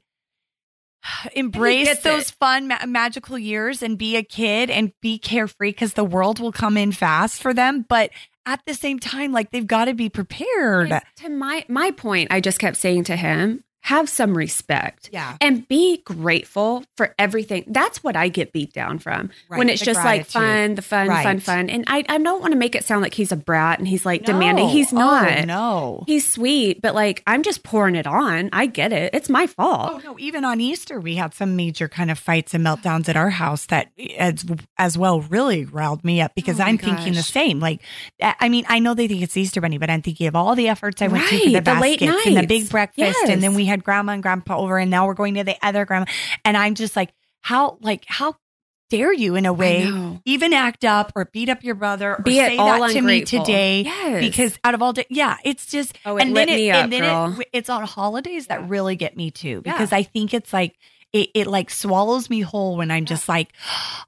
[1.33, 2.35] embrace those it.
[2.39, 6.51] fun, ma- magical years and be a kid and be carefree because the world will
[6.51, 7.85] come in fast for them.
[7.87, 8.11] But
[8.45, 10.93] at the same time, like they've got to be prepared.
[11.17, 15.09] To my my point, I just kept saying to him, have some respect.
[15.11, 15.37] Yeah.
[15.41, 17.63] and be grateful for everything.
[17.67, 21.07] That's what I get beat down from when it's the just like fun, the fun,
[21.07, 21.41] fun, Right.
[21.41, 21.69] fun.
[21.69, 24.05] And I, I don't want to make it sound like he's a brat and he's
[24.05, 24.67] like demanding.
[24.69, 25.39] He's oh, not.
[25.39, 26.03] Oh, no.
[26.07, 28.49] He's sweet, but like I'm just pouring it on.
[28.53, 29.13] I get it.
[29.13, 29.91] It's my fault.
[29.95, 30.19] Oh no!
[30.19, 33.65] Even on Easter, we had some major kind of fights and meltdowns at our house
[33.67, 34.45] that, as
[34.77, 37.59] as well, really riled me up because Oh I'm thinking the same.
[37.59, 37.81] Like,
[38.21, 40.67] I mean, I know they think it's Easter Bunny, but I'm thinking of all the
[40.67, 43.29] efforts I went to for Right, the the late baskets and the big breakfast, Yes.
[43.29, 45.85] and then we had Grandma and Grandpa over, and now we're going to the other
[45.85, 46.05] Grandma,
[46.43, 48.35] and I'm just like, how, like, how
[48.89, 52.35] dare you, in a way, even act up or beat up your brother or Be
[52.37, 53.45] say that to me ungrateful.
[53.45, 53.83] today?
[53.83, 54.21] Yes.
[54.25, 56.73] Because out of all day, yeah, it's just Oh, it and lit then me it,
[56.73, 57.39] up, and then girl.
[57.39, 59.73] It, it's on holidays that really get me too Yeah.
[59.73, 60.75] because I think it's like
[61.13, 63.53] it, it like swallows me whole when I'm just like,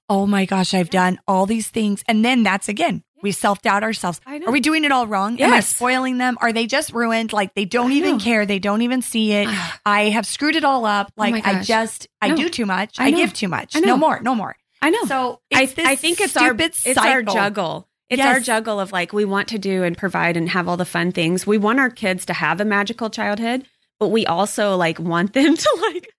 [0.10, 3.04] oh my gosh, I've done all these things, and then that's again.
[3.22, 4.20] We self doubt ourselves.
[4.26, 4.42] I.
[4.46, 5.40] Are we doing it all wrong?
[5.42, 6.38] Am I spoiling them?
[6.42, 7.34] Are they just ruined?
[7.34, 8.20] Like they don't I even know.
[8.20, 8.46] care.
[8.46, 9.48] They don't even see it.
[9.86, 11.08] I have screwed it all up.
[11.18, 11.68] Oh Like I gosh.
[11.68, 12.36] just, I No.
[12.36, 13.00] do too much.
[13.00, 13.76] I I, give too much.
[13.76, 13.80] I.
[13.82, 14.20] No more.
[14.22, 14.56] No more.
[14.82, 15.04] I know.
[15.06, 17.88] So I, I think it's our it's our juggle.
[18.10, 20.86] It's our juggle of like we want to do and provide and have all the
[20.86, 21.48] fun things.
[21.48, 23.66] We want our kids to have a magical childhood,
[24.00, 26.10] but we also like want them to like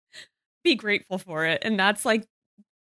[0.65, 2.25] be grateful for it, and that's like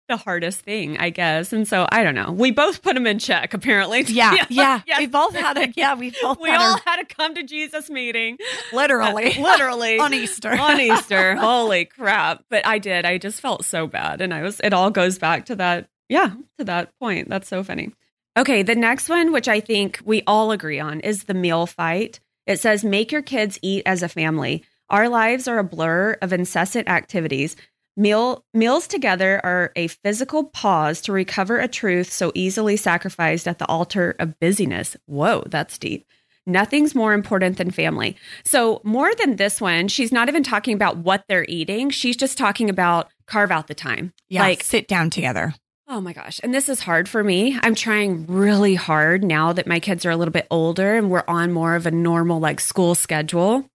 [0.08, 1.52] the hardest thing, I guess.
[1.54, 2.32] And so I don't know.
[2.32, 4.04] We both put them in check, apparently.
[4.08, 4.82] Yeah, yeah.
[4.86, 5.00] Yes.
[5.00, 5.96] We've both had a yeah.
[5.96, 8.38] We've both We had all our, had a come to Jesus meeting,
[8.72, 10.52] literally Uh, literally on Easter.
[10.52, 11.36] on Easter.
[11.36, 12.44] Holy crap.
[12.50, 13.06] But I did.
[13.06, 14.22] I just felt so bad.
[14.22, 15.90] And I was, it all goes back to that.
[16.10, 17.30] Yeah, to that point.
[17.30, 17.92] That's so funny.
[18.38, 18.62] Okay.
[18.64, 22.20] The next one, which I think we all agree on, is the meal fight.
[22.46, 24.64] It says, make your kids eat as a family.
[24.90, 27.56] Our lives are a blur of incessant activities.
[27.98, 33.58] Meal meals together are a physical pause to recover a truth so easily sacrificed at
[33.58, 34.98] the altar of busyness.
[35.06, 36.06] Whoa, that's deep.
[36.46, 38.18] Nothing's more important than family.
[38.44, 41.90] So, more than this one, she's not even talking about what they're eating.
[41.90, 44.14] She's just talking about carve out the time.
[44.30, 45.56] Yeah, Like, sit down together.
[45.88, 46.40] Oh my gosh.
[46.44, 47.58] And this is hard for me.
[47.62, 51.24] I'm trying really hard now that my kids are a little bit older and we're
[51.28, 53.70] on more of a normal like school schedule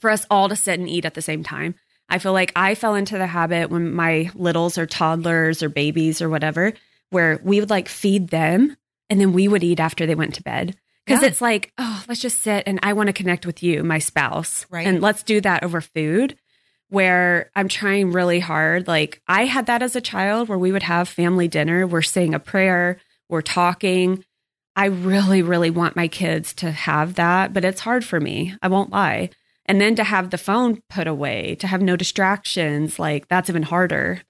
[0.00, 1.74] for us all to sit and eat at the same time.
[2.12, 6.20] I feel like I fell into the habit when my littles or toddlers or babies
[6.22, 6.74] or whatever,
[7.10, 8.76] where we would like feed them
[9.10, 10.76] and then we would eat after they went to bed.
[11.04, 11.28] Because Yeah.
[11.28, 14.66] it's like, oh, let's just sit and I want to connect with you, my spouse.
[14.70, 14.86] Right.
[14.86, 16.36] And let's do that over food
[16.90, 18.86] where I'm trying really hard.
[18.86, 22.34] Like I had that as a child where we would have family dinner, we're saying
[22.34, 22.98] a prayer,
[23.28, 24.24] we're talking.
[24.76, 28.54] I really, really want my kids to have that, but it's hard for me.
[28.62, 29.30] I won't lie.
[29.72, 33.62] And then to have the phone put away, to have no distractions, like that's even
[33.62, 34.20] harder.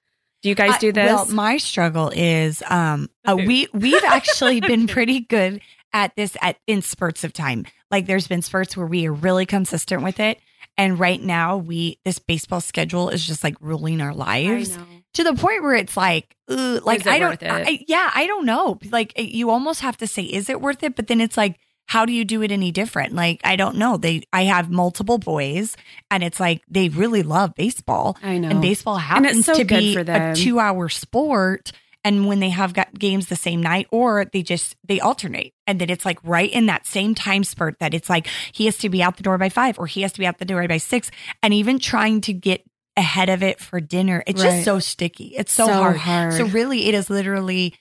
[0.40, 1.10] Do you guys do this?
[1.10, 5.60] Well, my struggle is um uh, we we've actually been pretty good
[5.92, 7.66] at this at in spurts of time.
[7.90, 10.38] Like there's been spurts where we are really consistent with it.
[10.78, 14.78] And right now we this baseball schedule is just like ruling our lives
[15.14, 17.50] to the point where it's like, uh, like Is it I don't, worth it?
[17.50, 18.78] I, yeah, I don't know.
[18.92, 20.94] Like you almost have to say, is it worth it?
[20.94, 21.58] But then it's like,
[21.92, 23.12] how do you do it any different?
[23.14, 23.96] Like I don't know.
[23.98, 25.76] They, I have multiple boys,
[26.10, 28.48] and it's like they really love baseball, I know.
[28.48, 31.72] and baseball And happens so to be a two-hour sport.
[32.04, 35.78] And when they have got games the same night, or they just they alternate, and
[35.80, 38.88] then it's like right in that same time spurt that it's like he has to
[38.88, 40.78] be out the door by five, or he has to be out the door by
[40.78, 41.10] six,
[41.44, 42.64] and even trying to get
[42.96, 44.50] ahead of it for dinner, it's Right.
[44.50, 45.34] just so sticky.
[45.36, 45.96] It's so, So hard.
[45.98, 46.32] hard.
[46.34, 47.74] So really, it has literally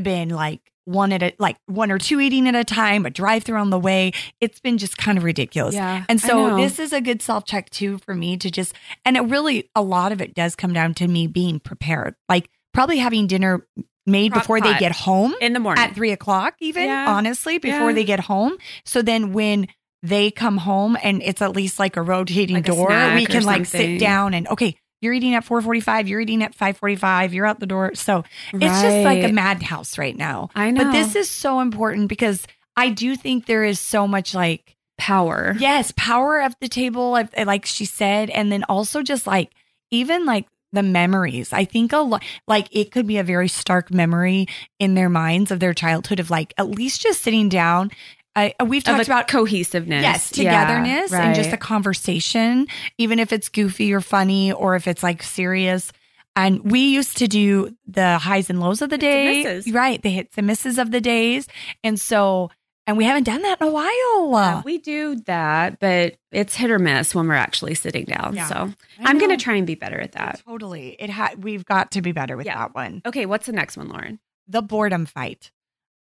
[0.00, 3.44] been like one at a like one or two eating at a time, a drive
[3.44, 4.12] through on the way.
[4.40, 5.74] It's been just kind of ridiculous.
[5.74, 6.04] Yeah.
[6.08, 8.74] And so this is a good self check too for me to just,
[9.04, 12.14] and it really, a lot of it does come down to me being prepared.
[12.28, 13.66] Like probably having dinner
[14.06, 15.84] made before they get home in the morning.
[15.84, 17.14] at three o'clock, even Yeah.
[17.14, 17.94] honestly, before Yeah.
[17.94, 18.56] they get home.
[18.86, 19.68] So then when
[20.02, 23.42] they come home and it's at least like a rotating Like door, snack we can
[23.44, 27.60] like sit down and okay, you're eating at 445, you're eating at 545, you're out
[27.60, 27.94] the door.
[27.94, 30.50] So it's just like a madhouse right now.
[30.54, 30.84] I know.
[30.84, 35.54] But this is so important because I do think there is so much like power.
[35.58, 39.52] Yes, power of the table, like she said, and then also just like
[39.90, 41.52] even like the memories.
[41.52, 45.50] I think a lot, like it could be a very stark memory in their minds
[45.50, 47.90] of their childhood of like at least just sitting down.
[48.38, 50.02] I, uh, we've talked about cohesiveness.
[50.02, 54.86] Yes, Yeah, togetherness and just a conversation, even if it's goofy or funny or if
[54.86, 55.92] it's like serious.
[56.36, 59.72] And we used to do the highs and lows of the day, misses.
[59.72, 60.00] right?
[60.00, 61.48] The hits and misses of the days.
[61.82, 62.50] And so,
[62.86, 64.30] and we haven't done that in a while.
[64.32, 68.36] Yeah, we do that, but it's hit or miss when we're actually sitting down.
[68.36, 68.46] Yeah.
[68.46, 70.40] So I'm going to try and be better at that.
[70.46, 70.90] Totally.
[71.00, 73.02] It ha- we've got to be better with that one.
[73.04, 74.20] Okay, what's the next one, Lauren?
[74.46, 75.50] The boredom fight.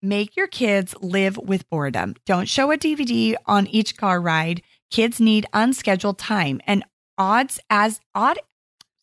[0.02, 2.16] Make your kids live with boredom.
[2.26, 4.64] Don't show a DVD on each car ride.
[4.90, 6.84] Kids need unscheduled time and
[7.18, 8.40] odds as odd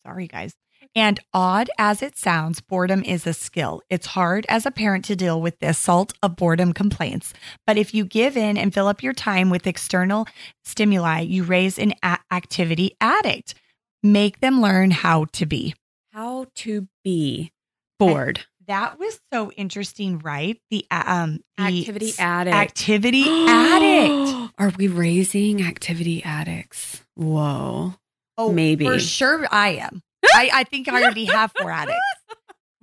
[0.04, 0.54] sorry guys.
[0.94, 3.82] And odd as it sounds, boredom is a skill.
[3.90, 7.34] It's hard as a parent to deal with the assault of boredom complaints.
[7.66, 10.26] But if you give in and fill up your time with external
[10.64, 13.54] stimuli, you raise an a- activity addict.
[14.02, 15.74] Make them learn how to be.
[16.12, 17.52] How to be
[17.98, 18.46] bored.
[18.68, 20.60] That was so interesting, right?
[20.70, 22.54] The um the Activity addict.
[22.54, 24.52] Activity addict.
[24.58, 27.02] Are we raising activity addicts?
[27.14, 27.94] Whoa.
[28.36, 28.84] Oh, Maybe.
[28.84, 29.46] for sure.
[29.50, 30.02] I am.
[30.34, 31.98] I, I think I already have four addicts.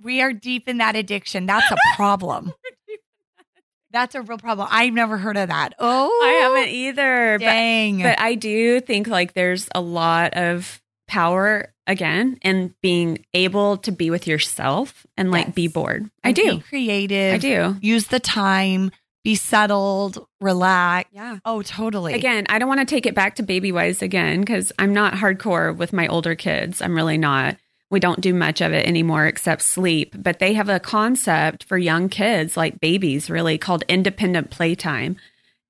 [0.02, 1.46] We are deep in that addiction.
[1.46, 2.52] That's a problem.
[3.92, 4.68] That's a real problem.
[4.70, 5.74] I've never heard of that.
[5.78, 7.38] Oh, I haven't either.
[7.38, 8.02] But, Dang.
[8.02, 13.92] but I do think like there's a lot of power again and being able to
[13.92, 15.54] be with yourself and like Yes.
[15.54, 16.10] be bored.
[16.24, 16.56] I And do.
[16.56, 17.34] Be creative.
[17.34, 17.76] I do.
[17.80, 18.90] Use the time.
[19.24, 20.24] Be settled.
[20.40, 21.08] Relax.
[21.12, 21.38] Yeah.
[21.44, 22.14] Oh, totally.
[22.14, 25.76] Again, I don't want to take it back to Babywise again because I'm not hardcore
[25.76, 26.80] with my older kids.
[26.80, 27.56] I'm really not.
[27.90, 30.14] We don't do much of it anymore except sleep.
[30.16, 35.16] But they have a concept for young kids, like babies, really called independent playtime.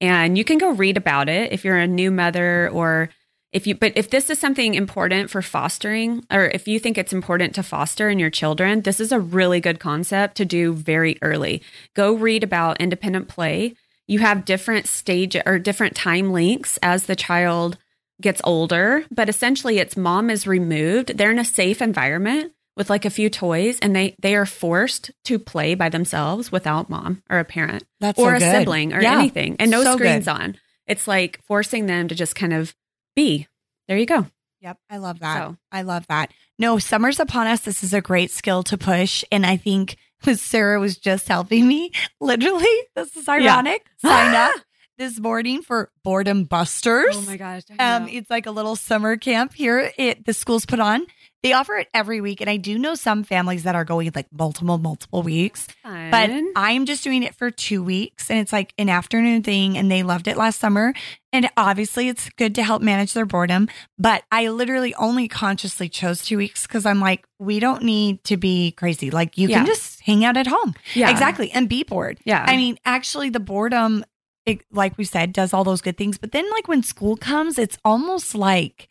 [0.01, 3.09] And you can go read about it if you're a new mother or
[3.57, 7.13] if you, but if this is something important for fostering, or if you think it's
[7.13, 11.17] important to foster in your children, this is a really good concept to do very
[11.23, 11.63] early.
[11.95, 13.75] Go read about independent play
[14.09, 17.77] you have different stage or different time links as the child
[18.21, 23.05] gets older but essentially it's mom is removed they're in a safe environment with like
[23.05, 27.41] a few toys and they they are forced to play by themselves without mom or
[27.41, 28.53] a parent That's or so a good.
[28.61, 29.19] sibling or Yeah.
[29.19, 30.31] anything and no So screens good.
[30.31, 32.75] on it's like forcing them to just kind of
[33.17, 33.49] be
[33.89, 34.27] there you go
[34.63, 35.37] Yep, I love that.
[35.45, 36.33] So- I love that.
[36.59, 37.61] No, summer's upon us.
[37.61, 39.23] This is a great skill to push.
[39.31, 39.97] And I think
[40.35, 41.93] Sarah was just helping me.
[42.21, 43.85] Literally, this is ironic.
[43.99, 44.55] Sign up
[44.99, 47.15] this morning for Boredom Busters.
[47.17, 49.93] Oh my gosh Um, it's like a little summer camp here.
[49.99, 51.07] It the school's put on.
[51.47, 52.41] They offer it every week.
[52.41, 55.69] And I do know some families that are going like multiple, multiple weeks.
[55.83, 56.11] Fun.
[56.11, 59.91] But I'm just doing it for two weeks and it's like an afternoon thing and
[59.91, 60.93] they loved it last summer.
[61.33, 63.69] And obviously it's good to help manage their boredom.
[63.99, 68.37] But I literally only consciously chose two weeks because I'm like, we don't need to
[68.37, 69.11] be crazy.
[69.11, 69.59] Like you Yeah.
[69.59, 70.75] can just hang out at home.
[70.95, 71.51] yeah, Exactly.
[71.53, 72.19] And be bored.
[72.25, 72.45] Yeah.
[72.47, 74.05] I mean, actually the boredom,
[74.47, 76.19] it, like we said, does all those good things.
[76.19, 78.89] But then like when school comes, it's almost like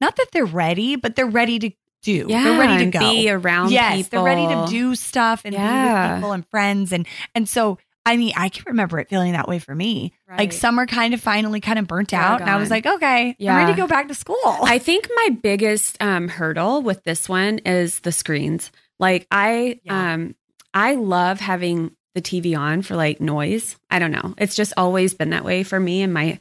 [0.00, 1.70] not that they're ready, but they're ready to
[2.06, 2.26] do.
[2.28, 4.08] yeah, they're ready to go be around yes, people.
[4.10, 7.78] they're ready to do stuff and be with people and friends and and so
[8.08, 10.12] I mean, I can remember it feeling that way for me.
[10.28, 10.52] Like Right.
[10.54, 13.56] summer kind of finally kind of burnt out, and I was like, okay, I'm Yeah.
[13.56, 14.36] ready to go back to school.
[14.44, 18.70] I think my biggest um, hurdle with this one is the screens.
[19.00, 20.14] Like I, Yeah.
[20.14, 20.36] um,
[20.72, 23.74] I love having the TV on for like noise.
[23.90, 24.34] I don't know.
[24.38, 26.38] It's just always been that way for me and my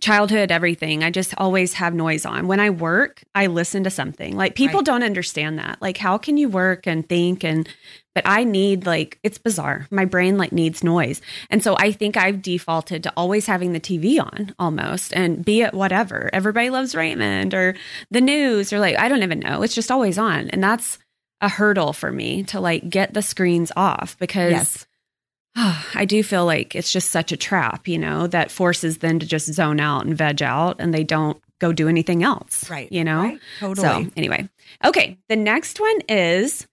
[0.00, 0.50] childhood.
[0.50, 1.02] Everything.
[1.02, 2.46] I just always have noise on.
[2.46, 4.36] When I work, I listen to something.
[4.36, 4.86] Like people Right.
[4.86, 5.80] don't understand that.
[5.82, 7.68] Like how can you work and think and
[8.14, 9.86] but I need like it's bizarre.
[9.90, 11.20] My brain like needs noise.
[11.50, 15.62] And so I think I've defaulted to always having the TV on almost and be
[15.62, 16.28] it whatever.
[16.32, 17.74] Everybody loves Raymond or
[18.10, 19.62] the news or like I don't even know.
[19.62, 20.50] It's just always on.
[20.50, 20.98] And that's
[21.40, 24.86] a hurdle for me to like get the screens off because yes,
[25.94, 29.26] I do feel like it's just such a trap, you know, that forces them to
[29.26, 32.68] just zone out and veg out and they don't go do anything else.
[32.68, 33.22] right, You know?
[33.22, 33.40] Right.
[33.60, 34.04] totally.
[34.04, 34.48] So, anyway,
[34.84, 35.18] okay.
[35.28, 36.66] The next one is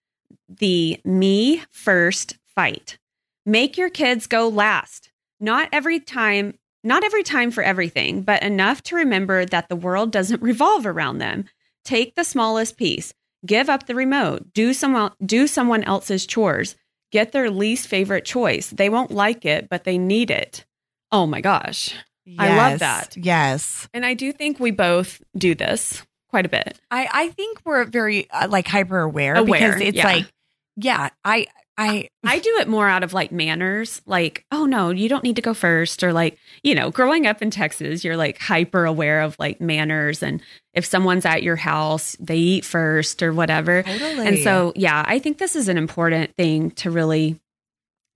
[0.47, 2.97] the me first fight.
[3.45, 5.11] Make your kids go last.
[5.39, 10.11] Not every time, not every time for everything, but enough to remember that the world
[10.11, 11.45] doesn't revolve around them.
[11.85, 13.13] Take the smallest piece.
[13.45, 14.53] Give up the remote.
[14.53, 16.75] Do someone do someone else's chores.
[17.11, 18.69] Get their least favorite choice.
[18.69, 20.65] They won't like it, but they need it.
[21.11, 21.95] Oh my gosh.
[22.37, 23.17] I love that.
[23.17, 26.79] Yes, And I do think we both do this quite a bit.
[26.91, 30.05] I I think we're very uh, like hyper aware Aware, because it's yeah.
[30.05, 30.33] like,
[30.75, 31.47] yeah, I
[31.79, 35.37] I I do it more out of like manners, like, oh no, you don't need
[35.37, 36.03] to go first.
[36.03, 40.21] Or like, you know, growing up in Texas, you're like hyper aware of like manners.
[40.21, 40.41] And
[40.73, 43.83] if someone's at your house, they eat first or whatever.
[43.83, 47.39] totally And so, yeah, I think this is an important thing to really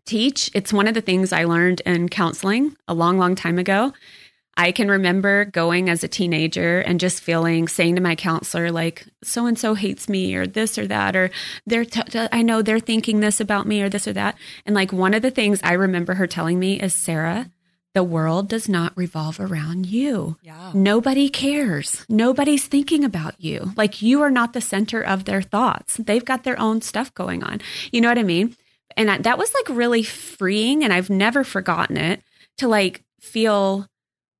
[0.06, 0.52] teach.
[0.54, 3.94] It's one of the things I learned in counseling a long, long time ago.
[4.56, 9.06] I can remember going as a teenager and just feeling, saying to my counselor, like,
[9.24, 11.32] so and so hates me, or this or that, or
[11.66, 14.38] they're, t- t- I know they're thinking this about me, or this or that.
[14.66, 17.50] And like, one of the things I remember her telling me is, Sarah,
[17.94, 20.38] the world does not revolve around you.
[20.42, 22.06] yeah, Nobody cares.
[22.10, 23.72] Nobody's thinking about you.
[23.76, 25.98] Like you are not the center of their thoughts.
[25.98, 27.62] They've got their own stuff going on.
[27.92, 28.56] You know what I mean?
[28.98, 30.84] And I, that was like really freeing.
[30.84, 32.24] And I've never forgotten it
[32.58, 33.88] to like feel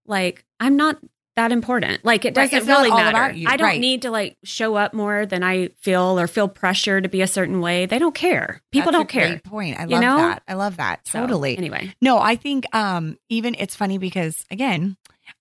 [0.06, 0.98] like I'm not
[1.36, 2.06] that important.
[2.06, 3.34] Like it doesn't not really matter.
[3.48, 3.80] I don't right.
[3.82, 7.28] need to like show up more than I feel or feel pressure to be a
[7.28, 7.86] certain way.
[7.88, 8.62] They don't care.
[8.72, 9.28] People That's don't care.
[9.30, 9.80] Great point.
[9.80, 10.18] I You love know?
[10.18, 10.44] that.
[10.48, 11.08] I love that.
[11.08, 11.58] So, Totally.
[11.58, 11.94] Anyway.
[12.02, 14.96] No, I think um even it's funny because again,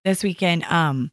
[0.05, 1.11] this weekend, um,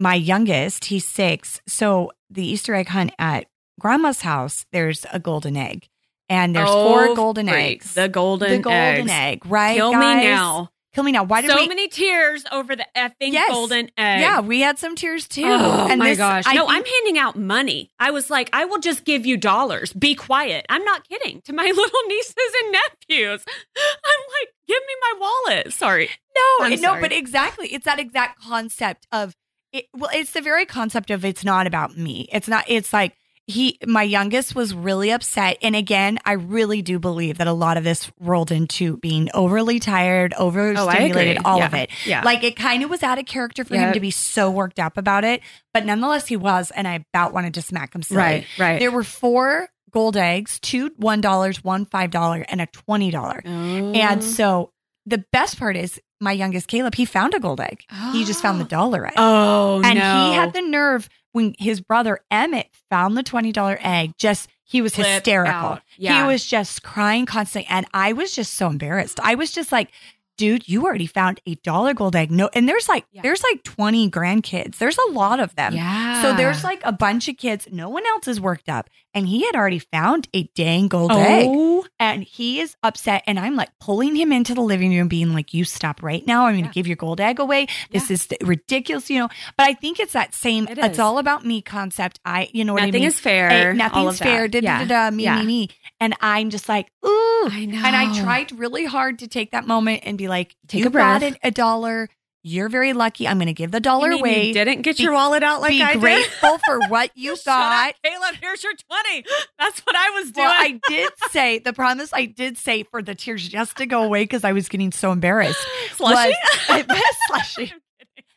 [0.00, 1.60] my youngest, he's six.
[1.66, 3.46] So the Easter egg hunt at
[3.78, 5.88] grandma's house, there's a golden egg.
[6.30, 7.72] And there's four Oh, golden freak.
[7.82, 7.94] eggs.
[7.94, 9.76] The golden the golden egg, right?
[9.76, 10.16] Kill guys?
[10.24, 10.70] me now.
[10.94, 11.24] Kill me now.
[11.24, 13.50] Why did so we many tears over the effing Yes.
[13.50, 14.20] golden egg.
[14.20, 15.42] Yeah, we had some tears too.
[15.44, 16.44] Oh and my this- gosh.
[16.46, 17.90] I no, think- I'm handing out money.
[17.98, 19.92] I was like, I will just give you dollars.
[19.92, 20.64] Be quiet.
[20.68, 21.40] I'm not kidding.
[21.46, 23.44] To my little nieces and nephews.
[23.76, 25.72] I'm like, give me my wallet.
[25.72, 26.08] Sorry.
[26.36, 27.00] No, I'm no, sorry.
[27.00, 27.66] but exactly.
[27.74, 29.34] It's that exact concept of
[29.72, 29.86] it.
[29.96, 32.28] Well, it's the very concept of it's not about me.
[32.32, 33.16] It's not, it's like
[33.46, 35.58] he, my youngest was really upset.
[35.60, 39.78] And again, I really do believe that a lot of this rolled into being overly
[39.80, 41.90] tired, overstimulated, oh, all of Oh, it.
[42.06, 42.22] Yeah.
[42.22, 44.96] Like it kind of was out of character for him to be so worked up
[44.96, 45.42] about it.
[45.74, 46.70] But nonetheless, he was.
[46.74, 48.18] And I about wanted to smack him silly.
[48.18, 48.78] right, right.
[48.78, 53.42] There were four gold eggs, two $1, one $5, and a $20.
[53.46, 53.48] Oh.
[53.92, 54.72] And so
[55.06, 57.82] the best part is my youngest Caleb, he found a gold egg.
[58.12, 59.12] He just found the dollar egg.
[59.18, 60.28] Oh, and no.
[60.30, 64.94] he had the nerve when his brother Emmett found the $20 egg, just he was
[64.94, 65.80] Flip hysterical.
[65.98, 66.22] Yeah.
[66.22, 67.68] He was just crying constantly.
[67.68, 69.18] And I was just so embarrassed.
[69.20, 69.90] I was just like,
[70.36, 72.30] dude, you already found a dollar gold egg.
[72.30, 73.22] No, and there's like Yeah.
[73.22, 74.78] there's like 20 grandkids.
[74.78, 75.74] There's a lot of them.
[75.74, 76.22] Yeah.
[76.22, 77.68] So there's like a bunch of kids.
[77.70, 78.88] No one else is worked up.
[79.16, 83.38] And he had already found a dang gold egg oh, and he is upset and
[83.38, 86.54] i'm like pulling him into the living room being like you stop right now i'm
[86.54, 86.72] going to Yeah.
[86.72, 90.34] give your gold egg away this is ridiculous you know but i think it's that
[90.34, 93.20] same It it's all about me concept i you know what nothing i mean is
[93.20, 93.68] fair.
[93.68, 95.38] All nothing's fair da, da, da, da, me Yeah.
[95.38, 95.68] me me
[96.00, 97.76] and i'm just like ooh I know.
[97.84, 100.90] and i tried really hard to take that moment and be like Take you a
[100.90, 101.20] breath.
[101.22, 102.08] got a dollar
[102.46, 103.26] you're very lucky.
[103.26, 104.46] I'm going to give the dollar You mean away.
[104.48, 106.00] You didn't get Be- your wallet out like Be I did.
[106.02, 107.94] grateful for what you got.
[108.04, 109.24] Caleb, here's your 20.
[109.58, 110.44] That's what I was doing.
[110.46, 114.02] Well, I did say the promise I did say for the tears just to go
[114.02, 115.58] away because I was getting so embarrassed.
[115.92, 116.34] Slushy?
[116.68, 116.84] was-
[117.28, 117.72] slushy.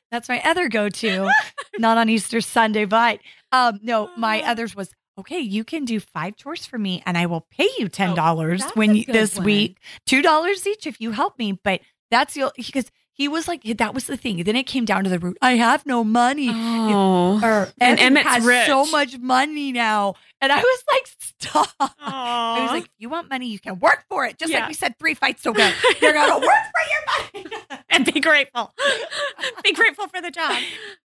[0.09, 1.29] That's my other go-to.
[1.77, 3.19] Not on Easter Sunday, but
[3.51, 5.39] um, no, my others was okay.
[5.39, 8.61] You can do five chores for me, and I will pay you oh, ten dollars
[8.61, 9.45] that's when you, this one.
[9.45, 9.77] week.
[10.05, 11.53] Two dollars each if you help me.
[11.53, 14.43] But that's the because he was like that was the thing.
[14.43, 15.37] Then it came down to the root.
[15.41, 16.49] I have no money.
[16.51, 17.39] Oh.
[17.43, 18.67] Or And Emmett has rich.
[18.67, 21.69] so much money now, and I was like, stop.
[21.99, 24.37] I was like, if you want money, you can work for it.
[24.37, 24.59] Just Yeah.
[24.59, 25.69] like we said three fights ago.
[26.01, 27.55] You're gonna work for your money.
[27.89, 28.73] and be grateful.
[29.63, 30.55] be grateful for the job.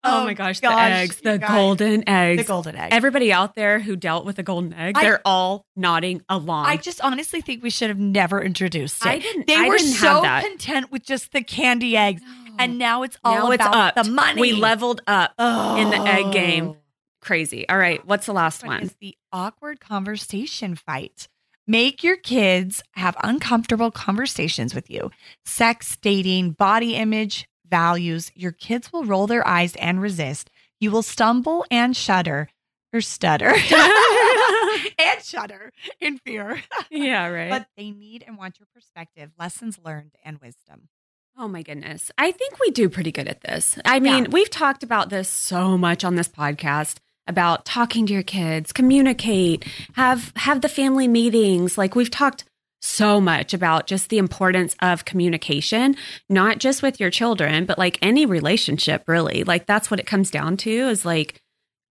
[0.03, 2.41] Oh, Oh, my gosh, gosh, the eggs, the golden eggs.
[2.41, 2.91] the golden egg.
[2.93, 6.65] Everybody out there who dealt with a golden egg, I- they're all nodding along.
[6.65, 9.09] I just honestly think we should have never introduced it.
[9.09, 12.21] I didn't- They I were didn't so content with just the candy eggs,
[12.59, 14.03] and now it's all now it's about up.
[14.05, 14.41] the money.
[14.41, 16.75] We leveled up in the egg game.
[17.21, 17.67] Crazy.
[17.69, 21.27] All right, what's the last One is the awkward conversation fight.
[21.67, 25.11] Make your kids have uncomfortable conversations with you.
[25.45, 28.31] Sex, dating, body image, values.
[28.35, 30.49] Your kids will roll their eyes and resist.
[30.79, 32.49] You will stumble and shudder
[32.91, 33.53] or stutter
[34.99, 36.61] and shudder in fear.
[36.89, 37.49] yeah, right.
[37.49, 40.89] But they need and want your perspective, lessons learned, and wisdom.
[41.37, 42.11] Oh my goodness.
[42.17, 43.77] I think we do pretty good at this.
[43.85, 44.29] I mean, Yeah.
[44.31, 46.97] we've talked about this so much on this podcast
[47.31, 49.65] about talking to your kids, communicate,
[49.95, 51.77] have have the family meetings.
[51.77, 52.43] Like we've talked
[52.81, 55.95] so much about just the importance of communication,
[56.29, 59.43] not just with your children, but like any relationship really.
[59.43, 61.41] Like that's what it comes down to is like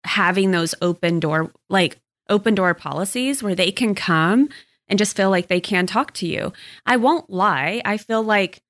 [0.04, 4.48] having those open door like open door policies where they can come
[4.88, 6.52] and just feel like they can talk to you.
[6.86, 7.80] I won't lie.
[7.84, 8.60] I feel like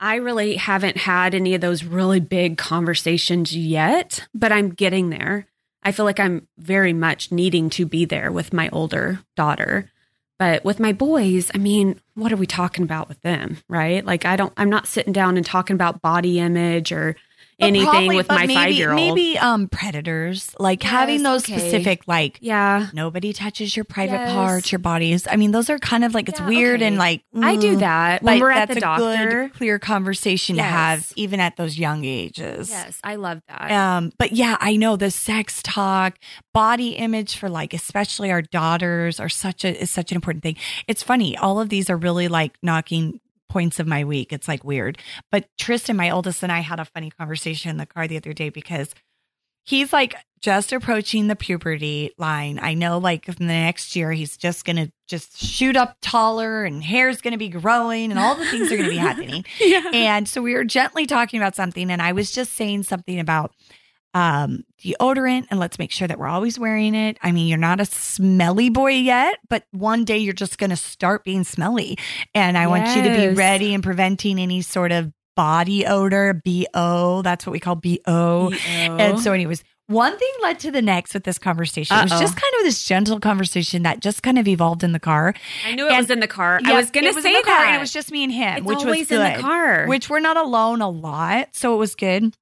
[0.00, 5.46] I really haven't had any of those really big conversations yet, but I'm getting there.
[5.84, 9.90] I feel like I'm very much needing to be there with my older daughter.
[10.38, 14.04] But with my boys, I mean, what are we talking about with them, right?
[14.04, 17.16] Like I don't I'm not sitting down and talking about body image or
[17.60, 18.96] anything probably- with my maybe- 5-year-old.
[18.96, 21.58] Maybe um predators, like having those okay.
[21.58, 22.88] specific like yeah.
[22.92, 24.32] nobody touches your private Yes.
[24.32, 25.26] parts, your bodies.
[25.30, 26.86] I mean, those are kind of like it's Yeah, weird okay.
[26.88, 29.50] and like I do mm, that when but we're at the a good, doctor.
[29.54, 32.70] clear conversation to have even at those young ages.
[32.70, 33.70] Yes, I love that.
[33.70, 36.18] Um, but yeah, I know the sex talk,
[36.52, 40.56] body image for like especially our daughters are such a is such an important thing.
[40.88, 43.20] It's funny, all of these are really like knocking
[43.54, 44.32] points of my week.
[44.32, 44.98] It's like weird.
[45.30, 48.32] But Tristan, my oldest, and I had a funny conversation in the car the other
[48.32, 48.92] day because
[49.62, 52.58] he's like just approaching the puberty line.
[52.60, 56.82] I know like in the next year he's just gonna just shoot up taller and
[56.82, 59.44] hair's gonna be growing and all the things are gonna be happening.
[59.60, 59.88] yeah.
[59.94, 63.52] And so we were gently talking about something, and I was just saying something about
[64.14, 67.18] um, deodorant, and let's make sure that we're always wearing it.
[67.22, 70.76] I mean, you're not a smelly boy yet, but one day you're just going to
[70.76, 71.98] start being smelly.
[72.34, 77.22] And I want you to be ready and preventing any sort of body odor, BO.
[77.22, 78.52] That's what we call BO.
[78.68, 81.96] And so, anyways, one thing led to the next with this conversation.
[81.96, 85.00] It was just kind of this gentle conversation that just kind of evolved in the
[85.00, 85.34] car.
[85.66, 86.60] I knew it and- was in the car.
[86.64, 87.66] I was going to say in the car, that.
[87.66, 89.86] and it was just me and him, it's which always was good in the car.
[89.86, 92.34] which we're not alone a lot so it was good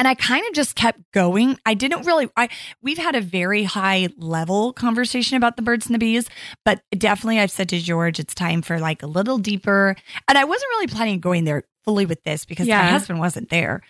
[0.00, 1.58] and i kind of just kept going.
[1.66, 2.48] I didn't really i
[2.82, 6.28] we've had a very high level conversation about the birds and the bees
[6.64, 9.94] but definitely i've said to george it's time for like a little deeper.
[10.26, 13.50] And i wasn't really planning on going there fully with this because my husband wasn't
[13.50, 13.82] there.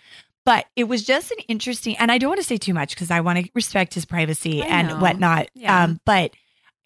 [0.43, 3.09] But it was just an interesting and i don't want to say too much because
[3.11, 5.49] i want to respect his privacy and whatnot.
[5.55, 5.83] Yeah.
[5.83, 6.31] um but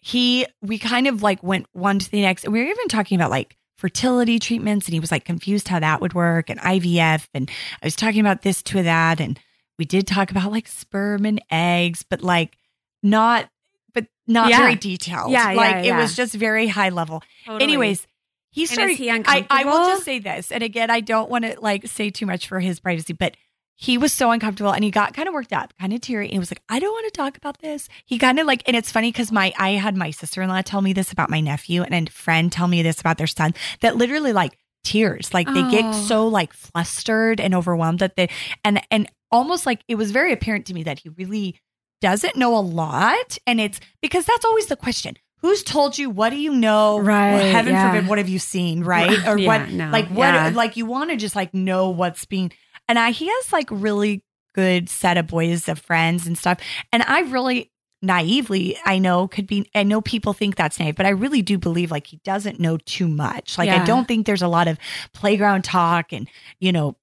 [0.06, 2.46] he we kind of like went one to the next.
[2.46, 6.00] We were even talking about like fertility treatments and he was like confused how that
[6.00, 7.50] would work and IVF and
[7.82, 9.38] I was talking about this to that and
[9.78, 12.56] we did talk about like sperm and eggs but like
[13.02, 13.48] not
[13.92, 14.58] but not Yeah.
[14.60, 15.94] very detailed Yeah, like yeah.
[15.98, 17.64] it was just very high level Totally.
[17.64, 18.06] anyways
[18.50, 21.60] he started he I, I will just say this and again I don't want to
[21.60, 23.36] like say too much for his privacy but
[23.78, 26.24] he was so uncomfortable and he got kind of worked up, kind of teary.
[26.26, 27.88] And he was like, I don't want to talk about this.
[28.06, 30.62] He kind of like, and it's funny because my, I had my sister in law
[30.62, 33.52] tell me this about my nephew and a friend tell me this about their son
[33.82, 35.92] that literally like tears, like they get Oh.
[35.92, 38.28] so like flustered and overwhelmed that they,
[38.64, 41.56] and, and almost like it was very apparent to me that he really
[42.00, 43.36] doesn't know a lot.
[43.46, 45.16] And it's because that's always the question.
[45.40, 46.08] Who's told you?
[46.08, 46.98] What do you know?
[46.98, 47.92] Right, Or heaven yeah.
[47.92, 48.82] forbid, what have you seen?
[48.82, 49.18] Right.
[49.28, 50.50] Or Yeah, what, no, like what, yeah.
[50.54, 52.52] like you want to just like know what's being,
[52.88, 54.22] and I, he has like really
[54.54, 56.58] good set of boys of friends and stuff.
[56.92, 57.70] And I really
[58.02, 61.58] naively, I know could be, I know people think that's naive, but I really do
[61.58, 63.58] believe like he doesn't know too much.
[63.58, 64.78] Like I don't think there's a lot of
[65.12, 66.28] playground talk and,
[66.60, 66.96] you know,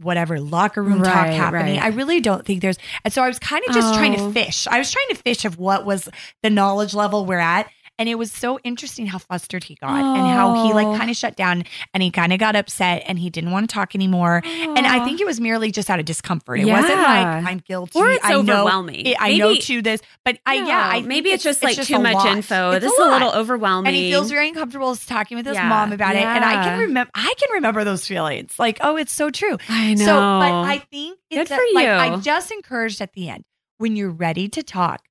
[0.00, 1.76] whatever locker room talk happening.
[1.76, 1.84] right.
[1.84, 2.78] I really don't think there's.
[3.04, 4.32] And so I was kind of just trying to Oh.
[4.32, 4.66] fish.
[4.68, 6.08] I was trying to fish of what was
[6.42, 7.68] the knowledge level we're at.
[7.98, 11.16] And it was so interesting how flustered he got and how he like kind of
[11.16, 14.40] shut down and he kind of got upset and he didn't want to talk anymore.
[14.44, 16.60] And I think it was merely just out of discomfort.
[16.60, 17.98] It wasn't like I'm guilty.
[17.98, 19.14] Or it's I know, overwhelming.
[19.18, 22.14] I know to this, but I yeah, I maybe it's, just like it's too much
[22.14, 22.36] lot.
[22.36, 22.70] info.
[22.72, 23.88] It's this a is a little overwhelming.
[23.88, 25.68] And he feels very uncomfortable talking with his Yeah.
[25.68, 26.22] mom about it.
[26.22, 28.54] And I can remember I can remember those feelings.
[28.58, 29.56] Like, oh, it's so true.
[29.68, 30.04] I know.
[30.04, 32.20] So but I think Good it's a- for like I you.
[32.22, 33.42] just encouraged at the end,
[33.78, 35.02] when you're ready to talk,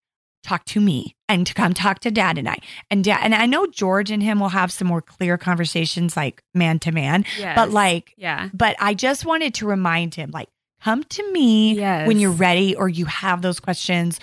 [0.44, 2.58] talk to me and to come talk to dad and I.
[2.90, 6.42] And dad and I know George and him will have some more clear conversations like
[6.54, 7.26] man to man.
[7.56, 8.50] But like yeah.
[8.54, 10.48] but I just wanted to remind him, like,
[10.82, 12.08] come to me Yes.
[12.08, 14.20] when you're ready or you have those questions.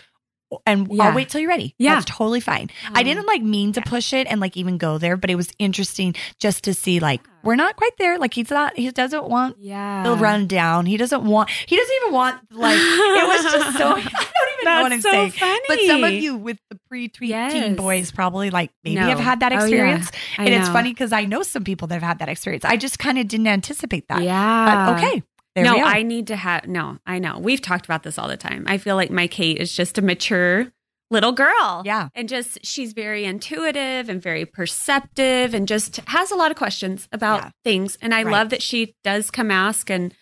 [0.67, 1.05] And Yeah.
[1.05, 1.75] I'll wait till you're ready.
[1.79, 1.95] Yeah.
[1.97, 2.71] That's totally fine.
[2.93, 3.03] I Oh.
[3.05, 6.15] didn't like mean to push it and like even go there, but it was interesting
[6.39, 8.19] just to see like we're not quite there.
[8.19, 10.03] Like he's not he doesn't want Yeah.
[10.03, 10.87] the run down.
[10.87, 14.65] He doesn't want he doesn't even want like it was just so I don't even
[14.65, 15.31] know what I'm so saying.
[15.33, 15.61] funny.
[15.69, 17.77] But some of you with the pre-teen Yes.
[17.77, 19.09] boys probably like maybe No.
[19.09, 19.63] have had that Oh, yeah.
[19.63, 20.11] experience.
[20.39, 22.65] And it's funny because I know some people that have had that experience.
[22.65, 24.23] I just kind of didn't anticipate that.
[24.23, 24.87] Yeah.
[24.93, 25.23] But okay.
[25.55, 25.77] There no.
[25.85, 26.67] I need to have.
[26.67, 27.39] No, I know.
[27.39, 28.65] We've talked about this all the time.
[28.67, 30.73] I feel like my Kate is just a mature
[31.11, 31.83] little girl.
[31.85, 32.09] Yeah.
[32.15, 37.09] And just, she's very intuitive and very perceptive and just has a lot of questions
[37.13, 37.51] about Yeah.
[37.65, 37.99] things.
[38.03, 38.33] And I Right.
[38.33, 39.91] love that she does come ask.
[39.91, 40.15] And,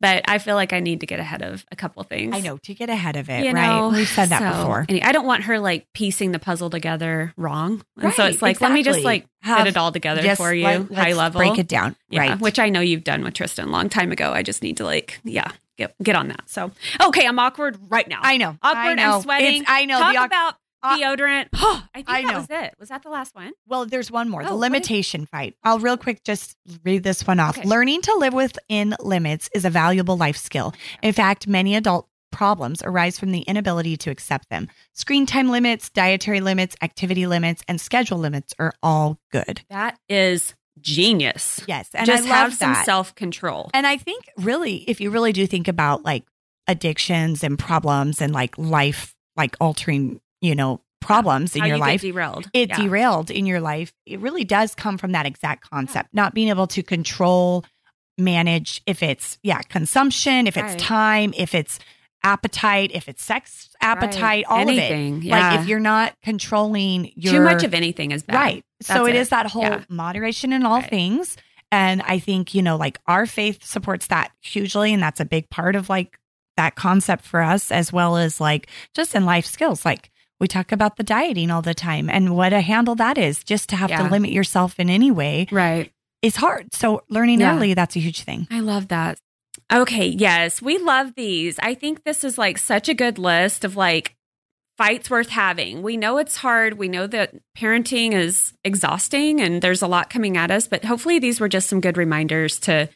[0.00, 2.34] but I feel like I need to get ahead of a couple things.
[2.34, 3.66] I know to get ahead of it, You right?
[3.68, 4.86] know, We've said that so- before.
[4.88, 7.82] and I don't want her like piecing the puzzle together wrong.
[8.00, 10.64] And so it's like, let me just like Have- fit it all together for you,
[10.64, 11.38] let- high let's level.
[11.40, 11.96] Break it down.
[12.08, 12.40] Yeah, right.
[12.40, 14.32] which I know you've done with Tristan a long time ago.
[14.32, 15.50] I just need to like, yeah,
[15.80, 16.48] get get on that.
[16.48, 16.70] So,
[17.02, 18.20] okay, I'm awkward right now.
[18.22, 18.56] I know.
[18.62, 18.78] awkward.
[18.90, 19.16] I know.
[19.16, 19.62] I'm sweating.
[19.62, 19.98] It's- I know.
[19.98, 21.48] Talk the about uh, deodorant.
[21.52, 22.38] I think I that know.
[22.38, 22.74] was it.
[22.78, 23.52] Was that the last one?
[23.66, 24.42] Well, there's one more.
[24.42, 25.54] Oh, the what is- limitation fight.
[25.64, 27.58] I'll real quick just read this one off.
[27.58, 27.68] Okay.
[27.68, 30.72] Learning to live within limits is a valuable life skill.
[31.02, 34.68] In fact, many adult problems arise from the inability to accept them.
[34.94, 39.62] Screen time limits, dietary limits, activity limits, and schedule limits are all good.
[39.68, 41.60] That is genius.
[41.66, 43.70] Yes, and just I love have some self control.
[43.74, 46.24] And I think really, if you really do think about like
[46.66, 51.80] addictions and problems and like life, like altering, you know, problems in How your you
[51.80, 52.48] life, derailed.
[52.52, 52.76] it Yeah.
[52.76, 53.92] derailed in your life.
[54.06, 57.64] It really does come from that exact concept, not being able to control,
[58.18, 60.78] manage if it's, yeah, consumption, if it's Right.
[60.78, 61.78] time, if it's
[62.22, 64.44] appetite, if it's sex appetite, Right.
[64.48, 65.26] all Anything, of it.
[65.26, 65.50] yeah.
[65.52, 68.34] Like if you're not controlling your Too much of anything is bad.
[68.34, 68.64] Right.
[68.82, 69.18] so it it.
[69.18, 69.84] is that whole Yeah.
[69.88, 70.90] moderation in all Right.
[70.90, 71.36] things.
[71.72, 74.92] And I think, you know, like our faith supports that hugely.
[74.92, 76.18] And that's a big part of like
[76.56, 79.84] that concept for us, as well as like just in life skills.
[79.84, 80.10] Like
[80.40, 83.68] we talk about the dieting all the time and what a handle that is just
[83.70, 84.02] to have Yeah.
[84.02, 85.92] to limit yourself in any way Right.
[86.22, 86.74] is hard.
[86.74, 87.54] So learning Yeah.
[87.54, 88.46] early, that's a huge thing.
[88.50, 89.18] I love that.
[89.72, 91.58] Okay, yes, we love these.
[91.60, 94.16] I think this is like such a good list of like
[94.76, 95.82] fights worth having.
[95.82, 96.74] We know it's hard.
[96.74, 101.18] We know that parenting is exhausting and there's a lot coming at us, but hopefully
[101.18, 102.88] these were just some good reminders to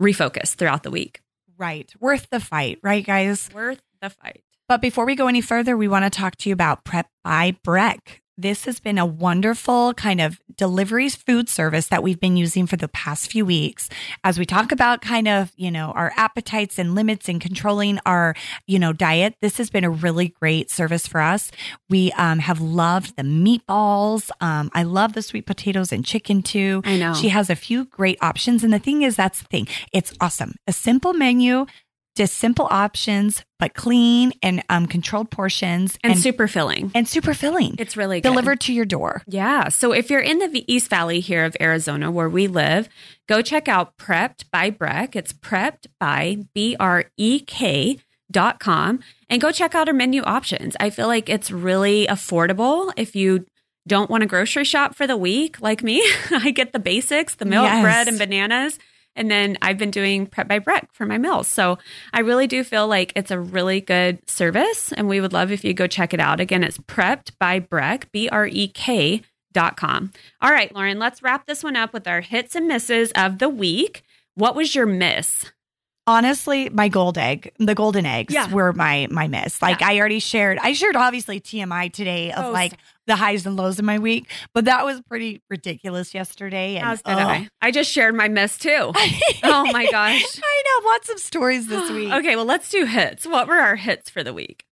[0.00, 1.20] refocus throughout the week.
[1.56, 1.92] Right.
[1.98, 3.50] Worth the fight, right, guys?
[3.52, 4.44] Worth the fight.
[4.68, 7.56] But before we go any further, we want to talk to you about Prep by
[7.66, 8.20] Brek.
[8.40, 12.76] This has been a wonderful kind of deliveries food service that we've been using for
[12.76, 13.90] the past few weeks
[14.24, 18.34] as we talk about kind of, you know, our appetites and limits and controlling our,
[18.66, 19.34] you know, diet.
[19.42, 21.50] This has been a really great service for us.
[21.90, 24.30] We um, have loved the meatballs.
[24.40, 26.80] Um, I love the sweet potatoes and chicken too.
[26.86, 27.12] I know.
[27.12, 28.64] She has a few great options.
[28.64, 29.68] And the thing is, that's the thing.
[29.92, 30.54] It's awesome.
[30.66, 31.66] A simple menu,
[32.16, 36.90] just simple options, but clean and um, controlled portions and, super filling.
[36.94, 37.76] and super filling.
[37.78, 38.28] It's really good.
[38.28, 39.22] delivered to your door.
[39.26, 39.68] Yeah.
[39.68, 42.88] So if you're in the East Valley here of Arizona, where we live,
[43.28, 45.14] go check out Prepped by Brek.
[45.16, 47.98] It's prepped by B R E K
[48.30, 50.76] dot com and go check out our menu options.
[50.78, 53.46] I feel like it's really affordable if you
[53.88, 56.00] don't want to grocery shop for the week like me.
[56.30, 57.82] I get the basics, the milk, Yes.
[57.82, 58.78] bread, and bananas.
[59.16, 61.48] And then I've been doing Prep by Brek for my meals.
[61.48, 61.78] So
[62.12, 64.92] I really do feel like it's a really good service.
[64.92, 66.40] And we would love if you go check it out.
[66.40, 70.12] Again, it's prepped by Brek, B R E K dot com.
[70.40, 73.48] All right, Lauren, let's wrap this one up with our hits and misses of the
[73.48, 74.04] week.
[74.34, 75.46] What was your miss?
[76.10, 78.52] Honestly, my gold egg, the golden eggs Yeah.
[78.52, 79.62] were my my miss.
[79.62, 82.72] Like I already shared, I shared obviously TMI today of Oh, like
[83.06, 86.76] the highs and lows of my week, but that was pretty ridiculous yesterday.
[86.78, 87.18] And As did oh.
[87.18, 87.48] I.
[87.62, 88.92] I just shared my miss too.
[89.44, 90.38] Oh my gosh.
[90.44, 92.12] I know lots of stories this week.
[92.12, 93.24] okay, well, let's do hits.
[93.24, 94.64] What were our hits for the week?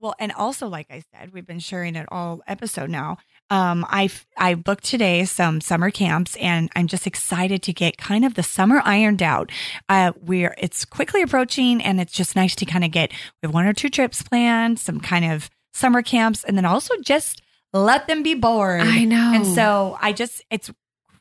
[0.00, 3.18] Well, and also, like I said, we've been sharing it all episode now.
[3.50, 8.24] Um, I I booked today some summer camps, and I'm just excited to get kind
[8.24, 9.50] of the summer ironed out.
[9.88, 13.10] Uh, we're it's quickly approaching, and it's just nice to kind of get
[13.42, 16.94] we have one or two trips planned, some kind of summer camps, and then also
[17.02, 17.40] just
[17.72, 18.82] let them be bored.
[18.82, 19.32] I know.
[19.34, 20.70] And so I just it's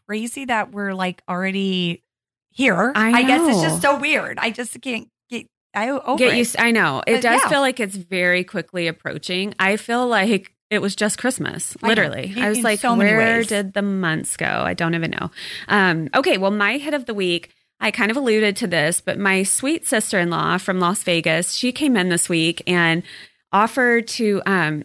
[0.05, 2.03] crazy that we're like already
[2.51, 2.91] here.
[2.95, 4.37] I guess it's just so weird.
[4.39, 6.37] I just can't get I over Get it.
[6.37, 6.57] used.
[6.59, 7.49] I know it But does yeah.
[7.49, 9.53] feel like it's very quickly approaching.
[9.59, 11.75] I feel like it was just Christmas.
[11.81, 14.45] Literally, In- I was like, so where did the months go?
[14.45, 15.31] I don't even know.
[15.67, 17.53] Um, okay, well, my hit of the week.
[17.79, 21.53] I kind of alluded to this, but my sweet sister in law from Las Vegas,
[21.53, 23.03] she came in this week and
[23.51, 24.83] offered to um,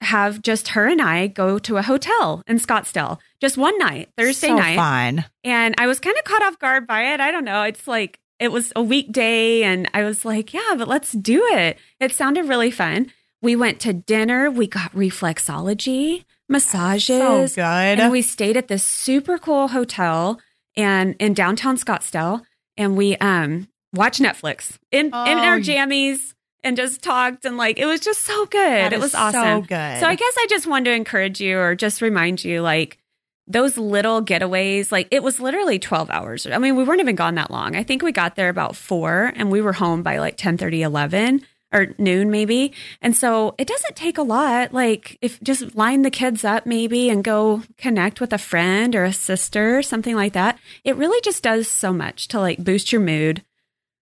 [0.00, 4.48] have just her and I go to a hotel in Scottsdale, just one night, Thursday
[4.48, 4.76] so night.
[4.76, 5.24] fun.
[5.42, 7.20] And I was kind of caught off guard by it.
[7.20, 7.62] I don't know.
[7.62, 11.78] It's like it was a weekday and I was like, yeah, but let's do it.
[11.98, 13.12] It sounded really fun.
[13.40, 14.50] We went to dinner.
[14.50, 17.06] We got reflexology, massages.
[17.18, 18.00] So good.
[18.00, 20.40] And we stayed at this super cool hotel
[20.76, 22.42] and in downtown Scottsdale.
[22.76, 26.34] And we um watched Netflix in, in Oh, our jammies
[26.64, 28.92] and just talked and like it was just so good.
[28.92, 29.62] It was so awesome.
[29.62, 30.00] good.
[30.00, 32.98] So I guess I just wanted to encourage you or just remind you like
[33.46, 36.46] those little getaways, like it was literally 12 hours.
[36.46, 37.76] I mean, we weren't even gone that long.
[37.76, 40.82] I think we got there about four and we were home by like 10 30,
[40.82, 41.42] 11
[41.72, 42.72] or noon maybe.
[43.02, 44.72] And so it doesn't take a lot.
[44.72, 49.04] Like if just line the kids up maybe and go connect with a friend or
[49.04, 50.58] a sister, or something like that.
[50.84, 53.44] It really just does so much to like boost your mood,